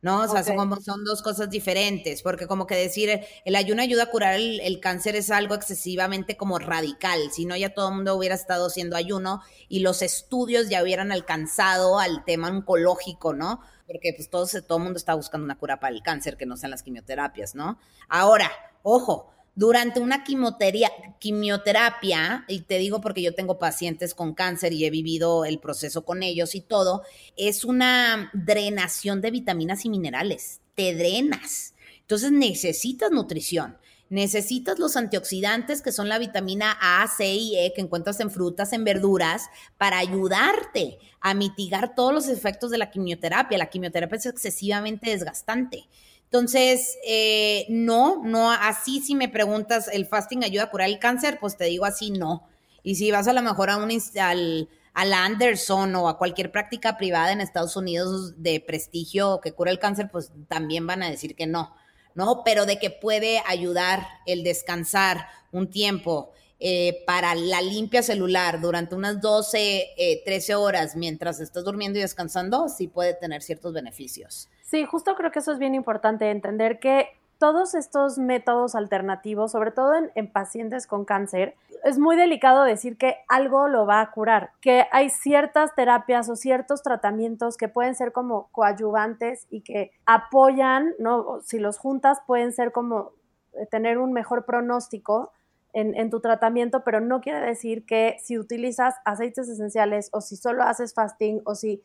¿no? 0.04 0.22
O 0.22 0.28
sea, 0.28 0.44
son, 0.44 0.84
son, 0.84 1.04
dos 1.04 1.24
cosas 1.24 1.50
diferentes, 1.50 2.22
porque 2.22 2.46
como 2.46 2.68
que 2.68 2.76
decir 2.76 3.22
el 3.44 3.56
ayuno 3.56 3.82
ayuda 3.82 4.04
a 4.04 4.12
curar 4.12 4.36
el, 4.36 4.60
el, 4.60 4.80
cáncer 4.80 5.16
es 5.16 5.32
algo 5.32 5.56
excesivamente 5.56 6.38
como 6.38 6.60
radical, 6.60 7.32
si 7.32 7.46
no 7.46 7.58
ya 7.58 7.74
todo 7.74 7.90
el 7.90 7.96
mundo 7.96 8.16
hubiera 8.16 8.36
estado 8.36 8.68
haciendo 8.68 8.96
ayuno 8.96 9.42
y 9.68 9.80
los 9.80 10.04
estudios 10.04 10.70
ya 10.70 10.84
hubieran 10.84 11.12
alcanzado 11.12 11.98
al 11.98 12.24
tema 12.24 12.50
oncológico, 12.50 13.34
¿no? 13.34 13.62
Porque 13.88 14.14
pues 14.16 14.30
todo, 14.30 14.48
todo 14.68 14.78
el 14.78 14.84
mundo 14.84 14.98
está 14.98 15.14
buscando 15.14 15.46
una 15.46 15.58
cura 15.58 15.80
para 15.80 15.94
el 15.94 16.02
cáncer 16.02 16.38
que 16.38 16.46
no 16.46 16.58
sean 16.58 16.72
las 16.72 16.84
quimioterapias, 16.84 17.56
¿no? 17.56 17.80
Ahora, 18.08 18.52
ojo, 18.84 19.32
durante 19.56 20.02
una 20.02 20.24
quimioterapia, 20.24 20.92
quimioterapia, 21.18 22.44
y 22.50 22.62
te 22.62 22.78
digo 22.78 23.00
porque 23.00 23.22
yo 23.22 23.34
tengo 23.34 23.58
pacientes 23.58 24.14
con 24.14 24.34
cáncer 24.34 24.74
y 24.74 24.86
he 24.86 24.90
vivido 24.90 25.46
el 25.46 25.60
proceso 25.60 26.04
con 26.04 26.24
ellos 26.24 26.56
y 26.56 26.62
todo, 26.62 27.04
es 27.38 27.64
una 27.64 28.32
drenación 28.34 29.22
de 29.22 29.32
vitaminas 29.32 29.86
y 29.86 29.90
minerales. 29.90 30.60
Te 30.76 30.94
drenas. 30.94 31.74
Entonces 32.02 32.34
necesitas 32.34 33.12
nutrición. 33.12 33.78
Necesitas 34.10 34.78
los 34.78 34.98
antioxidantes 34.98 35.82
que 35.82 35.92
son 35.92 36.10
la 36.10 36.20
vitamina 36.20 36.78
A, 36.80 37.08
C 37.08 37.34
y 37.34 37.58
E 37.58 37.74
que 37.74 37.82
encuentras 37.82 38.20
en 38.20 38.30
frutas, 38.30 38.72
en 38.74 38.84
verduras, 38.84 39.50
para 39.78 39.98
ayudarte 39.98 41.00
a 41.22 41.34
mitigar 41.34 41.96
todos 41.96 42.14
los 42.14 42.28
efectos 42.28 42.70
de 42.70 42.78
la 42.78 42.92
quimioterapia. 42.92 43.58
La 43.58 43.70
quimioterapia 43.70 44.18
es 44.18 44.26
excesivamente 44.28 45.10
desgastante. 45.10 45.88
Entonces, 46.26 46.98
eh, 47.08 47.66
no, 47.70 48.22
no, 48.24 48.52
así 48.52 49.00
si 49.00 49.16
me 49.16 49.30
preguntas, 49.30 49.88
¿el 49.92 50.06
fasting 50.06 50.44
ayuda 50.44 50.64
a 50.64 50.70
curar 50.70 50.90
el 50.90 51.00
cáncer? 51.00 51.40
Pues 51.40 51.58
te 51.58 51.66
digo 51.66 51.86
así, 51.86 52.12
no. 52.12 52.48
Y 52.84 52.96
si 52.96 53.10
vas 53.10 53.28
a 53.28 53.34
lo 53.34 53.42
mejor 53.42 53.70
a 53.70 53.78
un, 53.78 53.90
al, 54.20 54.70
al 54.94 55.14
Anderson 55.14 55.96
o 55.96 56.10
a 56.10 56.18
cualquier 56.18 56.52
práctica 56.52 56.98
privada 56.98 57.32
en 57.32 57.42
Estados 57.42 57.76
Unidos 57.76 58.34
de 58.42 58.60
prestigio 58.60 59.40
que 59.42 59.54
cura 59.54 59.72
el 59.72 59.80
cáncer, 59.80 60.10
pues 60.12 60.32
también 60.48 60.86
van 60.86 61.02
a 61.02 61.10
decir 61.10 61.36
que 61.36 61.48
no. 61.48 61.74
¿No? 62.16 62.42
Pero 62.44 62.66
de 62.66 62.80
que 62.80 62.90
puede 62.90 63.42
ayudar 63.46 64.08
el 64.26 64.44
descansar 64.44 65.28
un 65.52 65.70
tiempo 65.70 66.32
eh, 66.60 67.04
para 67.06 67.36
la 67.36 67.62
limpia 67.62 68.02
celular 68.02 68.62
durante 68.62 68.96
unas 68.96 69.22
12, 69.22 70.22
13 70.24 70.52
eh, 70.52 70.56
horas 70.56 70.96
mientras 70.96 71.42
estás 71.42 71.66
durmiendo 71.66 72.00
y 72.00 72.02
descansando, 72.02 72.70
sí 72.70 72.88
puede 72.88 73.14
tener 73.14 73.42
ciertos 73.42 73.74
beneficios. 73.74 74.50
Sí, 74.64 74.86
justo 74.86 75.16
creo 75.16 75.32
que 75.32 75.40
eso 75.40 75.52
es 75.52 75.60
bien 75.60 75.76
importante, 75.76 76.32
entender 76.32 76.80
que 76.80 77.10
todos 77.38 77.76
estos 77.76 78.18
métodos 78.18 78.76
alternativos, 78.76 79.52
sobre 79.52 79.72
todo 79.72 79.94
en, 80.16 80.32
pacientes 80.32 80.88
con 80.88 81.06
cáncer, 81.06 81.56
es 81.84 82.00
muy 82.00 82.16
delicado 82.16 82.64
decir 82.64 82.98
que 82.98 83.18
algo 83.28 83.68
lo 83.68 83.86
va 83.86 84.02
a 84.02 84.12
curar, 84.12 84.52
que 84.62 84.86
hay 84.92 85.10
ciertas 85.10 85.76
terapias 85.76 86.30
o 86.30 86.36
ciertos 86.36 86.82
tratamientos 86.82 87.58
que 87.58 87.68
pueden 87.68 87.96
ser 87.96 88.12
como 88.12 88.48
coadyuvantes 88.52 89.48
y 89.50 89.62
que 89.62 89.92
apoyan, 90.06 90.94
¿no? 90.98 91.42
Si 91.44 91.60
los 91.60 91.78
juntas 91.78 92.20
pueden 92.26 92.54
ser 92.54 92.72
como 92.72 93.12
eh, 93.54 93.66
tener 93.68 93.98
un 93.98 94.14
mejor 94.14 94.46
pronóstico 94.46 95.32
en, 95.74 95.94
en, 95.96 96.10
tu 96.10 96.22
tratamiento, 96.22 96.84
pero 96.84 97.02
no 97.02 97.20
quiere 97.20 97.42
decir 97.42 97.86
que 97.86 98.18
si 98.24 98.40
utilizas 98.40 98.96
aceites 99.04 99.50
esenciales 99.50 100.10
o 100.14 100.22
si 100.22 100.38
solo 100.38 100.64
haces 100.64 100.94
fasting 100.94 101.42
o 101.44 101.54
si, 101.54 101.84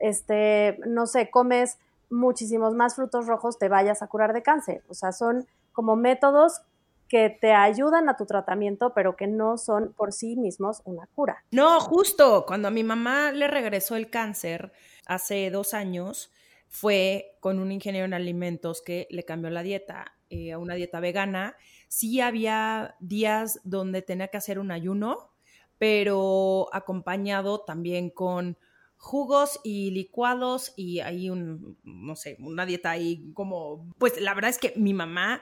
este, 0.00 0.78
no 0.86 1.06
sé, 1.06 1.30
comes 1.30 1.78
muchísimos 2.10 2.74
más 2.74 2.96
frutos 2.96 3.26
rojos 3.26 3.58
te 3.58 3.68
vayas 3.68 4.02
a 4.02 4.08
curar 4.08 4.32
de 4.32 4.42
cáncer. 4.42 4.82
O 4.88 4.94
sea, 4.94 5.12
son 5.12 5.46
como 5.72 5.96
métodos 5.96 6.62
que 7.08 7.30
te 7.30 7.52
ayudan 7.52 8.08
a 8.08 8.16
tu 8.16 8.26
tratamiento, 8.26 8.92
pero 8.94 9.16
que 9.16 9.26
no 9.26 9.56
son 9.56 9.94
por 9.94 10.12
sí 10.12 10.36
mismos 10.36 10.82
una 10.84 11.06
cura. 11.06 11.44
No, 11.50 11.80
justo 11.80 12.44
cuando 12.46 12.68
a 12.68 12.70
mi 12.70 12.84
mamá 12.84 13.32
le 13.32 13.48
regresó 13.48 13.96
el 13.96 14.10
cáncer 14.10 14.72
hace 15.06 15.50
dos 15.50 15.72
años, 15.72 16.30
fue 16.68 17.36
con 17.40 17.58
un 17.58 17.72
ingeniero 17.72 18.04
en 18.04 18.14
alimentos 18.14 18.82
que 18.82 19.06
le 19.10 19.24
cambió 19.24 19.50
la 19.50 19.62
dieta 19.62 20.18
eh, 20.28 20.52
a 20.52 20.58
una 20.58 20.74
dieta 20.74 21.00
vegana. 21.00 21.56
Sí 21.88 22.20
había 22.20 22.96
días 23.00 23.60
donde 23.64 24.02
tenía 24.02 24.28
que 24.28 24.36
hacer 24.36 24.58
un 24.58 24.70
ayuno, 24.70 25.30
pero 25.78 26.68
acompañado 26.72 27.62
también 27.62 28.10
con 28.10 28.58
jugos 28.98 29.60
y 29.64 29.92
licuados 29.92 30.74
y 30.76 31.00
hay 31.00 31.30
un, 31.30 31.78
no 31.84 32.16
sé, 32.16 32.36
una 32.40 32.66
dieta 32.66 32.90
ahí 32.90 33.32
como, 33.32 33.88
pues 33.98 34.20
la 34.20 34.34
verdad 34.34 34.50
es 34.50 34.58
que 34.58 34.74
mi 34.76 34.92
mamá 34.92 35.40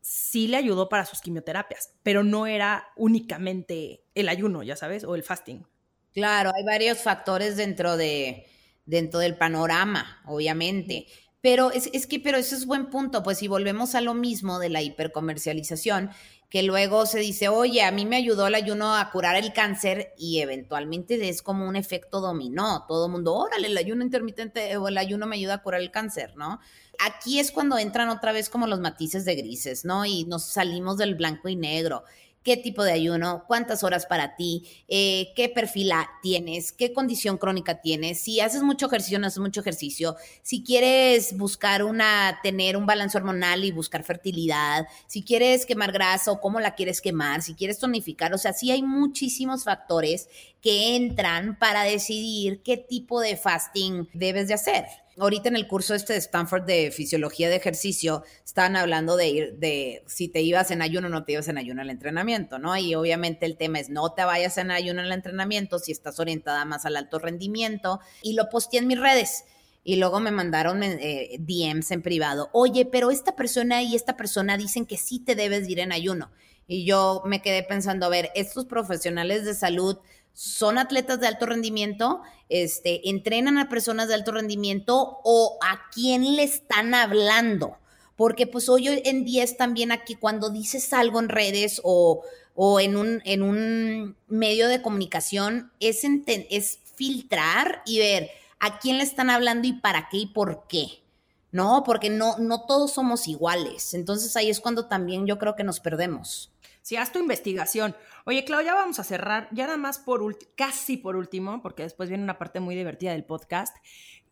sí 0.00 0.48
le 0.48 0.56
ayudó 0.56 0.88
para 0.88 1.04
sus 1.04 1.20
quimioterapias, 1.20 1.94
pero 2.02 2.24
no 2.24 2.46
era 2.46 2.88
únicamente 2.96 4.04
el 4.14 4.28
ayuno, 4.28 4.62
ya 4.62 4.74
sabes, 4.74 5.04
o 5.04 5.14
el 5.14 5.22
fasting. 5.22 5.64
Claro, 6.12 6.50
hay 6.54 6.64
varios 6.64 6.98
factores 6.98 7.56
dentro 7.56 7.96
de 7.96 8.46
dentro 8.86 9.20
del 9.20 9.36
panorama, 9.36 10.22
obviamente. 10.24 11.06
Pero 11.40 11.70
es, 11.70 11.88
es 11.92 12.06
que, 12.06 12.18
pero 12.18 12.36
ese 12.36 12.56
es 12.56 12.66
buen 12.66 12.90
punto, 12.90 13.22
pues 13.22 13.38
si 13.38 13.48
volvemos 13.48 13.94
a 13.94 14.00
lo 14.00 14.14
mismo 14.14 14.58
de 14.58 14.70
la 14.70 14.82
hipercomercialización, 14.82 16.10
que 16.50 16.62
luego 16.62 17.04
se 17.04 17.18
dice, 17.18 17.48
oye, 17.48 17.82
a 17.82 17.90
mí 17.92 18.06
me 18.06 18.16
ayudó 18.16 18.46
el 18.46 18.54
ayuno 18.54 18.96
a 18.96 19.10
curar 19.10 19.36
el 19.36 19.52
cáncer 19.52 20.14
y 20.16 20.40
eventualmente 20.40 21.28
es 21.28 21.42
como 21.42 21.68
un 21.68 21.76
efecto 21.76 22.20
dominó. 22.20 22.86
Todo 22.88 23.06
el 23.06 23.12
mundo, 23.12 23.34
órale, 23.34 23.68
el 23.68 23.76
ayuno 23.76 24.02
intermitente 24.02 24.76
o 24.78 24.88
el 24.88 24.96
ayuno 24.96 25.26
me 25.26 25.36
ayuda 25.36 25.54
a 25.54 25.62
curar 25.62 25.82
el 25.82 25.90
cáncer, 25.90 26.34
¿no? 26.36 26.58
Aquí 26.98 27.38
es 27.38 27.52
cuando 27.52 27.78
entran 27.78 28.08
otra 28.08 28.32
vez 28.32 28.48
como 28.48 28.66
los 28.66 28.80
matices 28.80 29.24
de 29.26 29.36
grises, 29.36 29.84
¿no? 29.84 30.06
Y 30.06 30.24
nos 30.24 30.44
salimos 30.44 30.96
del 30.96 31.14
blanco 31.14 31.48
y 31.48 31.56
negro 31.56 32.04
qué 32.48 32.56
tipo 32.56 32.82
de 32.82 32.92
ayuno, 32.92 33.44
cuántas 33.46 33.84
horas 33.84 34.06
para 34.06 34.34
ti, 34.34 34.64
eh, 34.88 35.34
qué 35.36 35.50
perfil 35.50 35.92
tienes, 36.22 36.72
qué 36.72 36.94
condición 36.94 37.36
crónica 37.36 37.82
tienes, 37.82 38.20
si 38.20 38.40
haces 38.40 38.62
mucho 38.62 38.86
ejercicio, 38.86 39.18
no 39.18 39.26
haces 39.26 39.40
mucho 39.40 39.60
ejercicio, 39.60 40.16
si 40.40 40.64
quieres 40.64 41.36
buscar 41.36 41.84
una, 41.84 42.38
tener 42.42 42.78
un 42.78 42.86
balance 42.86 43.18
hormonal 43.18 43.66
y 43.66 43.70
buscar 43.70 44.02
fertilidad, 44.02 44.86
si 45.06 45.22
quieres 45.22 45.66
quemar 45.66 45.92
grasa 45.92 46.32
o 46.32 46.40
cómo 46.40 46.58
la 46.58 46.74
quieres 46.74 47.02
quemar, 47.02 47.42
si 47.42 47.52
quieres 47.52 47.78
tonificar, 47.78 48.32
o 48.32 48.38
sea, 48.38 48.54
sí 48.54 48.70
hay 48.70 48.82
muchísimos 48.82 49.64
factores 49.64 50.30
que 50.62 50.96
entran 50.96 51.58
para 51.58 51.82
decidir 51.82 52.62
qué 52.62 52.78
tipo 52.78 53.20
de 53.20 53.36
fasting 53.36 54.08
debes 54.14 54.48
de 54.48 54.54
hacer 54.54 54.86
ahorita 55.18 55.48
en 55.48 55.56
el 55.56 55.66
curso 55.66 55.94
este 55.94 56.12
de 56.12 56.18
Stanford 56.18 56.64
de 56.64 56.90
fisiología 56.90 57.48
de 57.48 57.56
ejercicio, 57.56 58.24
estaban 58.44 58.76
hablando 58.76 59.16
de 59.16 59.28
ir, 59.28 59.54
de 59.54 60.02
si 60.06 60.28
te 60.28 60.40
ibas 60.40 60.70
en 60.70 60.82
ayuno 60.82 61.08
o 61.08 61.10
no 61.10 61.24
te 61.24 61.32
ibas 61.32 61.48
en 61.48 61.58
ayuno 61.58 61.82
al 61.82 61.90
entrenamiento, 61.90 62.58
¿no? 62.58 62.76
Y 62.76 62.94
obviamente 62.94 63.46
el 63.46 63.56
tema 63.56 63.80
es 63.80 63.90
no 63.90 64.12
te 64.12 64.24
vayas 64.24 64.58
en 64.58 64.70
ayuno 64.70 65.00
al 65.00 65.12
entrenamiento 65.12 65.78
si 65.78 65.92
estás 65.92 66.20
orientada 66.20 66.64
más 66.64 66.86
al 66.86 66.96
alto 66.96 67.18
rendimiento. 67.18 68.00
Y 68.22 68.34
lo 68.34 68.48
posteé 68.48 68.80
en 68.80 68.86
mis 68.86 69.00
redes. 69.00 69.44
Y 69.84 69.96
luego 69.96 70.20
me 70.20 70.30
mandaron 70.30 70.82
eh, 70.82 71.36
DMs 71.38 71.90
en 71.92 72.02
privado. 72.02 72.50
Oye, 72.52 72.84
pero 72.84 73.10
esta 73.10 73.34
persona 73.36 73.82
y 73.82 73.94
esta 73.94 74.16
persona 74.16 74.56
dicen 74.56 74.86
que 74.86 74.98
sí 74.98 75.18
te 75.18 75.34
debes 75.34 75.68
ir 75.68 75.80
en 75.80 75.92
ayuno. 75.92 76.30
Y 76.66 76.84
yo 76.84 77.22
me 77.24 77.40
quedé 77.40 77.62
pensando, 77.62 78.04
a 78.04 78.10
ver, 78.10 78.30
estos 78.34 78.66
profesionales 78.66 79.46
de 79.46 79.54
salud 79.54 79.96
son 80.38 80.78
atletas 80.78 81.18
de 81.18 81.26
alto 81.26 81.46
rendimiento, 81.46 82.22
este, 82.48 83.10
entrenan 83.10 83.58
a 83.58 83.68
personas 83.68 84.06
de 84.06 84.14
alto 84.14 84.30
rendimiento 84.30 85.18
o 85.24 85.58
a 85.60 85.90
quién 85.90 86.36
le 86.36 86.44
están 86.44 86.94
hablando. 86.94 87.76
Porque 88.14 88.46
pues 88.46 88.68
hoy 88.68 88.86
en 88.86 89.24
día 89.24 89.42
es 89.42 89.56
también 89.56 89.90
aquí 89.90 90.14
cuando 90.14 90.50
dices 90.50 90.92
algo 90.92 91.18
en 91.18 91.28
redes 91.28 91.80
o, 91.82 92.22
o 92.54 92.78
en, 92.78 92.96
un, 92.96 93.20
en 93.24 93.42
un 93.42 94.16
medio 94.28 94.68
de 94.68 94.80
comunicación, 94.80 95.72
es, 95.80 96.02
es 96.50 96.78
filtrar 96.94 97.82
y 97.84 97.98
ver 97.98 98.30
a 98.60 98.78
quién 98.78 98.98
le 98.98 99.02
están 99.02 99.30
hablando 99.30 99.66
y 99.66 99.72
para 99.72 100.08
qué 100.08 100.18
y 100.18 100.26
por 100.26 100.68
qué. 100.68 101.02
¿no? 101.50 101.82
Porque 101.84 102.10
no, 102.10 102.38
no 102.38 102.64
todos 102.66 102.92
somos 102.92 103.26
iguales. 103.26 103.92
Entonces 103.92 104.36
ahí 104.36 104.50
es 104.50 104.60
cuando 104.60 104.86
también 104.86 105.26
yo 105.26 105.36
creo 105.36 105.56
que 105.56 105.64
nos 105.64 105.80
perdemos. 105.80 106.52
Si 106.88 106.96
haz 106.96 107.12
tu 107.12 107.18
investigación. 107.18 107.94
Oye, 108.24 108.46
Claudia, 108.46 108.72
vamos 108.72 108.98
a 108.98 109.04
cerrar 109.04 109.46
ya 109.52 109.66
nada 109.66 109.76
más 109.76 109.98
por 109.98 110.22
casi 110.54 110.96
por 110.96 111.16
último, 111.16 111.60
porque 111.60 111.82
después 111.82 112.08
viene 112.08 112.24
una 112.24 112.38
parte 112.38 112.60
muy 112.60 112.74
divertida 112.74 113.12
del 113.12 113.24
podcast. 113.24 113.76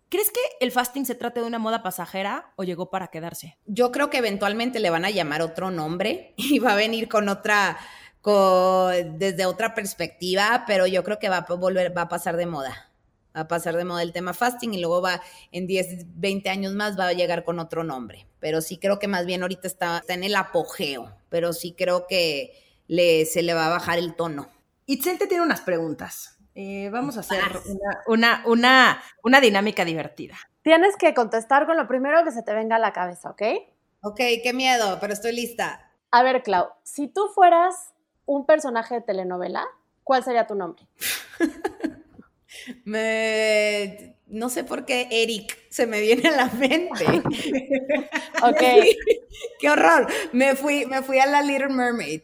¿Crees 0.08 0.30
que 0.30 0.40
el 0.60 0.72
fasting 0.72 1.04
se 1.04 1.14
trate 1.14 1.40
de 1.40 1.46
una 1.46 1.58
moda 1.58 1.82
pasajera 1.82 2.54
o 2.56 2.64
llegó 2.64 2.88
para 2.88 3.08
quedarse? 3.08 3.58
Yo 3.66 3.92
creo 3.92 4.08
que 4.08 4.16
eventualmente 4.16 4.80
le 4.80 4.88
van 4.88 5.04
a 5.04 5.10
llamar 5.10 5.42
otro 5.42 5.70
nombre 5.70 6.32
y 6.38 6.58
va 6.58 6.72
a 6.72 6.76
venir 6.76 7.08
con 7.08 7.28
otra, 7.28 7.76
desde 8.24 9.44
otra 9.44 9.74
perspectiva, 9.74 10.64
pero 10.66 10.86
yo 10.86 11.04
creo 11.04 11.18
que 11.18 11.28
va 11.28 11.44
a 11.46 11.54
volver, 11.56 11.94
va 11.94 12.02
a 12.02 12.08
pasar 12.08 12.38
de 12.38 12.46
moda. 12.46 12.85
Va 13.36 13.42
a 13.42 13.48
pasar 13.48 13.76
de 13.76 13.84
moda 13.84 14.02
el 14.02 14.12
tema 14.12 14.32
fasting 14.32 14.72
y 14.72 14.80
luego 14.80 15.02
va 15.02 15.20
en 15.52 15.66
10, 15.66 16.18
20 16.18 16.48
años 16.48 16.72
más 16.72 16.98
va 16.98 17.08
a 17.08 17.12
llegar 17.12 17.44
con 17.44 17.58
otro 17.58 17.84
nombre. 17.84 18.26
Pero 18.40 18.62
sí 18.62 18.78
creo 18.78 18.98
que 18.98 19.08
más 19.08 19.26
bien 19.26 19.42
ahorita 19.42 19.68
está, 19.68 19.98
está 19.98 20.14
en 20.14 20.24
el 20.24 20.34
apogeo, 20.34 21.12
pero 21.28 21.52
sí 21.52 21.74
creo 21.76 22.06
que 22.06 22.52
se 22.88 23.42
le 23.42 23.52
va 23.54 23.66
a 23.66 23.70
bajar 23.70 23.98
el 23.98 24.14
tono. 24.14 24.48
Itzel 24.86 25.18
te 25.18 25.26
tiene 25.26 25.42
unas 25.42 25.60
preguntas. 25.60 26.38
Eh, 26.54 26.88
vamos 26.90 27.18
a 27.18 27.20
hacer 27.20 27.42
una, 28.06 28.42
una, 28.46 29.02
una, 29.22 29.40
dinámica 29.40 29.84
divertida. 29.84 30.36
Tienes 30.62 30.96
que 30.96 31.12
contestar 31.12 31.66
con 31.66 31.76
lo 31.76 31.86
primero 31.86 32.24
que 32.24 32.30
se 32.30 32.42
te 32.42 32.54
venga 32.54 32.76
a 32.76 32.78
la 32.78 32.94
cabeza, 32.94 33.28
¿ok? 33.28 33.42
Ok, 34.00 34.16
qué 34.42 34.52
miedo, 34.54 34.96
pero 34.98 35.12
estoy 35.12 35.32
lista. 35.32 35.92
A 36.10 36.22
ver, 36.22 36.42
Clau, 36.42 36.68
si 36.82 37.08
tú 37.08 37.28
fueras 37.34 37.92
un 38.24 38.46
personaje 38.46 38.94
de 38.94 39.00
telenovela, 39.02 39.66
¿cuál 40.02 40.24
sería 40.24 40.46
tu 40.46 40.54
nombre? 40.54 40.86
me, 42.84 44.16
no 44.26 44.48
sé 44.48 44.64
por 44.64 44.84
qué 44.84 45.08
Eric 45.10 45.56
se 45.70 45.86
me 45.86 46.00
viene 46.00 46.28
a 46.28 46.36
la 46.36 46.46
mente. 46.46 47.04
ok. 48.42 48.62
qué 49.60 49.70
horror. 49.70 50.06
Me 50.32 50.56
fui, 50.56 50.86
me 50.86 51.02
fui 51.02 51.18
a 51.18 51.26
la 51.26 51.42
Little 51.42 51.68
Mermaid. 51.68 52.22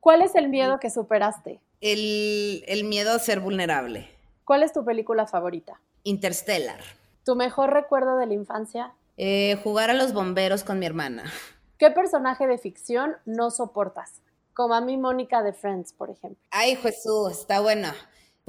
¿Cuál 0.00 0.22
es 0.22 0.34
el 0.34 0.48
miedo 0.48 0.78
que 0.80 0.90
superaste? 0.90 1.60
El, 1.80 2.84
miedo 2.84 3.12
a 3.12 3.18
ser 3.18 3.40
vulnerable. 3.40 4.08
¿Cuál 4.44 4.62
es 4.62 4.72
tu 4.72 4.84
película 4.84 5.26
favorita? 5.26 5.80
Interstellar. 6.04 6.80
¿Tu 7.24 7.36
mejor 7.36 7.72
recuerdo 7.72 8.16
de 8.16 8.26
la 8.26 8.34
infancia? 8.34 8.94
Eh, 9.16 9.58
jugar 9.62 9.90
a 9.90 9.94
los 9.94 10.12
bomberos 10.12 10.64
con 10.64 10.78
mi 10.78 10.86
hermana. 10.86 11.30
¿Qué 11.78 11.90
personaje 11.90 12.46
de 12.46 12.58
ficción 12.58 13.16
no 13.24 13.50
soportas? 13.50 14.20
Como 14.54 14.74
a 14.74 14.80
mí, 14.80 14.96
Mónica 14.96 15.42
de 15.42 15.52
Friends, 15.52 15.92
por 15.92 16.10
ejemplo. 16.10 16.42
Ay, 16.50 16.76
Jesús, 16.76 17.32
está 17.32 17.60
buena. 17.60 17.94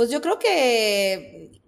Pues 0.02 0.10
yo 0.10 0.20
creo 0.20 0.40
que 0.40 1.62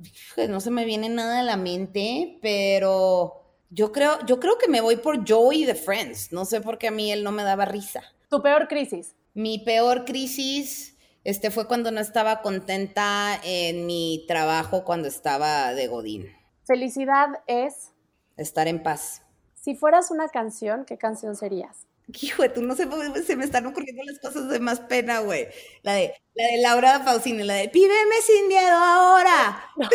no 0.50 0.60
se 0.60 0.72
me 0.72 0.86
viene 0.86 1.08
nada 1.08 1.42
a 1.42 1.44
la 1.44 1.56
mente, 1.56 2.40
pero 2.42 3.44
yo 3.70 3.92
creo, 3.92 4.26
yo 4.26 4.40
creo 4.40 4.58
que 4.58 4.68
me 4.68 4.82
voy 4.82 4.96
por 4.96 5.30
Joey 5.30 5.66
de 5.66 5.76
Friends. 5.76 6.32
No 6.32 6.44
sé 6.44 6.60
por 6.60 6.80
qué 6.80 6.88
a 6.88 6.92
mí 6.92 7.12
él 7.12 7.24
no 7.24 7.32
me 7.32 7.44
daba 7.44 7.66
risa. 7.66 8.02
¿Tu 8.32 8.42
peor 8.42 8.68
crisis? 8.68 9.14
Mi 9.36 9.60
peor 9.60 10.04
crisis 10.04 10.98
este, 11.24 11.52
fue 11.52 11.68
cuando 11.68 11.92
no 11.92 12.00
estaba 12.00 12.42
contenta 12.42 13.40
en 13.44 13.86
mi 13.86 14.26
trabajo 14.28 14.84
cuando 14.84 15.08
estaba 15.08 15.76
de 15.76 15.86
Godín. 15.86 16.26
Felicidad 16.66 17.28
es... 17.46 17.92
Estar 18.36 18.68
en 18.68 18.82
paz. 18.82 19.22
Si 19.54 19.76
fueras 19.76 20.10
una 20.10 20.28
canción, 20.30 20.86
¿qué 20.86 20.98
canción 20.98 21.36
serías? 21.36 21.86
Hijo, 22.22 22.50
tú 22.52 22.62
no 22.62 22.76
sé, 22.76 22.88
se 23.26 23.36
me 23.36 23.46
están 23.46 23.66
ocurriendo 23.66 24.04
las 24.04 24.20
cosas 24.20 24.50
de 24.50 24.60
más 24.60 24.80
pena, 24.82 25.20
güey. 25.20 25.48
La 25.84 25.94
de, 25.94 26.14
la 26.36 26.44
de 26.48 26.62
Laura 26.62 27.06
Pausini, 27.06 27.44
la 27.44 27.56
de 27.56 27.70
pídeme 27.70 28.16
sin 28.22 28.48
miedo 28.48 28.76
ahora. 28.76 29.70
No, 29.76 29.88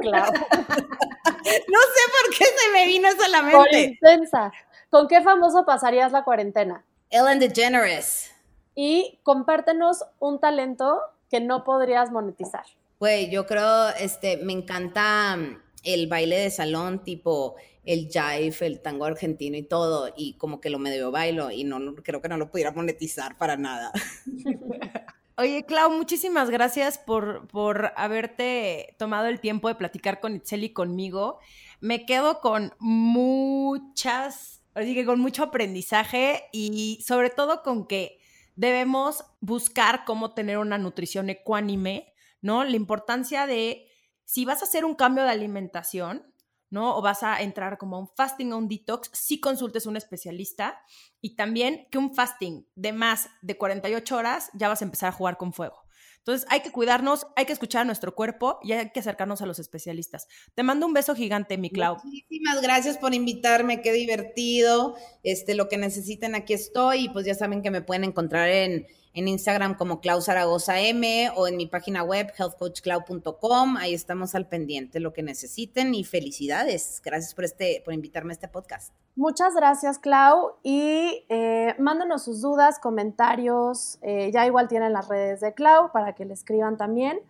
claro. 0.00 0.32
no 0.52 1.80
sé 1.80 2.02
por 2.12 2.36
qué 2.36 2.44
se 2.44 2.72
me 2.72 2.86
vino 2.86 3.08
eso 3.08 3.24
a 3.24 3.28
la 3.28 3.42
mente. 3.42 3.56
Por 3.56 3.74
intensa. 3.74 4.52
¿Con 4.90 5.08
qué 5.08 5.22
famoso 5.22 5.64
pasarías 5.64 6.12
la 6.12 6.22
cuarentena? 6.22 6.84
Ellen 7.10 7.38
DeGeneres 7.38 8.32
y 8.74 9.18
compártenos 9.22 10.04
un 10.18 10.40
talento 10.40 11.00
que 11.30 11.40
no 11.40 11.64
podrías 11.64 12.10
monetizar. 12.10 12.64
Güey, 12.98 13.30
yo 13.30 13.46
creo, 13.46 13.88
este, 13.90 14.36
me 14.38 14.52
encanta 14.52 15.36
mm, 15.36 15.58
el 15.84 16.06
baile 16.06 16.36
de 16.38 16.50
salón, 16.50 17.02
tipo 17.02 17.56
el 17.84 18.08
jive, 18.08 18.66
el 18.66 18.80
tango 18.80 19.04
argentino 19.04 19.56
y 19.56 19.62
todo, 19.62 20.12
y 20.16 20.34
como 20.34 20.60
que 20.60 20.70
lo 20.70 20.78
medio 20.78 21.10
bailo 21.10 21.50
y 21.50 21.64
no, 21.64 21.94
creo 21.96 22.20
que 22.20 22.28
no 22.28 22.36
lo 22.36 22.50
pudiera 22.50 22.72
monetizar 22.72 23.36
para 23.36 23.56
nada. 23.56 23.92
Oye, 25.38 25.64
Clau, 25.64 25.90
muchísimas 25.90 26.50
gracias 26.50 26.98
por, 26.98 27.48
por 27.48 27.92
haberte 27.96 28.94
tomado 28.98 29.26
el 29.26 29.40
tiempo 29.40 29.68
de 29.68 29.74
platicar 29.74 30.20
con 30.20 30.36
Itzel 30.36 30.64
y 30.64 30.72
conmigo. 30.72 31.38
Me 31.80 32.04
quedo 32.04 32.40
con 32.40 32.74
muchas, 32.78 34.62
así 34.74 35.04
con 35.04 35.20
mucho 35.20 35.44
aprendizaje 35.44 36.44
y 36.52 37.02
sobre 37.04 37.30
todo 37.30 37.62
con 37.62 37.86
que 37.86 38.20
debemos 38.56 39.24
buscar 39.40 40.04
cómo 40.04 40.34
tener 40.34 40.58
una 40.58 40.78
nutrición 40.78 41.30
ecuánime, 41.30 42.12
¿no? 42.42 42.62
La 42.62 42.76
importancia 42.76 43.46
de 43.46 43.88
si 44.24 44.44
vas 44.44 44.62
a 44.62 44.66
hacer 44.66 44.84
un 44.84 44.94
cambio 44.94 45.24
de 45.24 45.30
alimentación, 45.30 46.31
¿no? 46.72 46.96
O 46.96 47.02
vas 47.02 47.22
a 47.22 47.40
entrar 47.42 47.76
como 47.78 47.96
a 47.96 48.00
un 48.00 48.08
fasting 48.08 48.52
o 48.52 48.58
un 48.58 48.66
detox, 48.66 49.10
sí 49.12 49.38
consultes 49.38 49.86
a 49.86 49.90
un 49.90 49.96
especialista 49.96 50.80
y 51.20 51.36
también 51.36 51.86
que 51.90 51.98
un 51.98 52.14
fasting 52.14 52.66
de 52.74 52.92
más 52.92 53.28
de 53.42 53.58
48 53.58 54.16
horas 54.16 54.50
ya 54.54 54.68
vas 54.68 54.80
a 54.80 54.86
empezar 54.86 55.10
a 55.10 55.12
jugar 55.12 55.36
con 55.36 55.52
fuego. 55.52 55.82
Entonces 56.18 56.46
hay 56.50 56.60
que 56.60 56.70
cuidarnos, 56.70 57.26
hay 57.36 57.44
que 57.44 57.52
escuchar 57.52 57.82
a 57.82 57.84
nuestro 57.84 58.14
cuerpo 58.14 58.58
y 58.62 58.72
hay 58.72 58.90
que 58.90 59.00
acercarnos 59.00 59.42
a 59.42 59.46
los 59.46 59.58
especialistas. 59.58 60.28
Te 60.54 60.62
mando 60.62 60.86
un 60.86 60.92
beso 60.92 61.14
gigante, 61.14 61.58
mi 61.58 61.68
Clau. 61.68 61.96
Muchísimas 62.02 62.62
gracias 62.62 62.96
por 62.96 63.12
invitarme, 63.12 63.82
qué 63.82 63.92
divertido. 63.92 64.94
Este, 65.24 65.54
lo 65.54 65.68
que 65.68 65.78
necesiten, 65.78 66.34
aquí 66.36 66.54
estoy 66.54 67.04
y 67.04 67.08
pues 67.10 67.26
ya 67.26 67.34
saben 67.34 67.60
que 67.60 67.72
me 67.72 67.82
pueden 67.82 68.04
encontrar 68.04 68.48
en 68.48 68.86
en 69.14 69.28
Instagram 69.28 69.76
como 69.76 70.00
Clau 70.00 70.20
Zaragoza 70.20 70.80
M 70.80 71.30
o 71.36 71.46
en 71.46 71.56
mi 71.56 71.66
página 71.66 72.02
web 72.02 72.32
healthcoachclau.com. 72.36 73.76
Ahí 73.76 73.94
estamos 73.94 74.34
al 74.34 74.48
pendiente 74.48 75.00
lo 75.00 75.12
que 75.12 75.22
necesiten 75.22 75.94
y 75.94 76.04
felicidades. 76.04 77.00
Gracias 77.04 77.34
por, 77.34 77.44
este, 77.44 77.82
por 77.84 77.94
invitarme 77.94 78.32
a 78.32 78.34
este 78.34 78.48
podcast. 78.48 78.94
Muchas 79.14 79.54
gracias, 79.54 79.98
Clau. 79.98 80.56
Y 80.62 81.26
eh, 81.28 81.74
mándanos 81.78 82.24
sus 82.24 82.40
dudas, 82.40 82.78
comentarios. 82.78 83.98
Eh, 84.02 84.30
ya 84.32 84.46
igual 84.46 84.68
tienen 84.68 84.92
las 84.92 85.08
redes 85.08 85.40
de 85.40 85.52
Clau 85.52 85.92
para 85.92 86.14
que 86.14 86.24
le 86.24 86.32
escriban 86.32 86.76
también. 86.76 87.20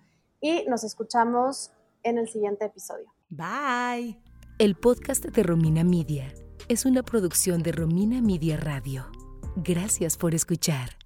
Y 0.40 0.64
nos 0.68 0.84
escuchamos 0.84 1.72
en 2.02 2.18
el 2.18 2.28
siguiente 2.28 2.66
episodio. 2.66 3.12
Bye. 3.30 4.20
El 4.58 4.76
podcast 4.76 5.24
de 5.24 5.42
Romina 5.42 5.82
Media 5.82 6.32
es 6.68 6.84
una 6.84 7.02
producción 7.02 7.62
de 7.62 7.72
Romina 7.72 8.20
Media 8.20 8.56
Radio. 8.56 9.10
Gracias 9.56 10.16
por 10.16 10.34
escuchar. 10.34 11.01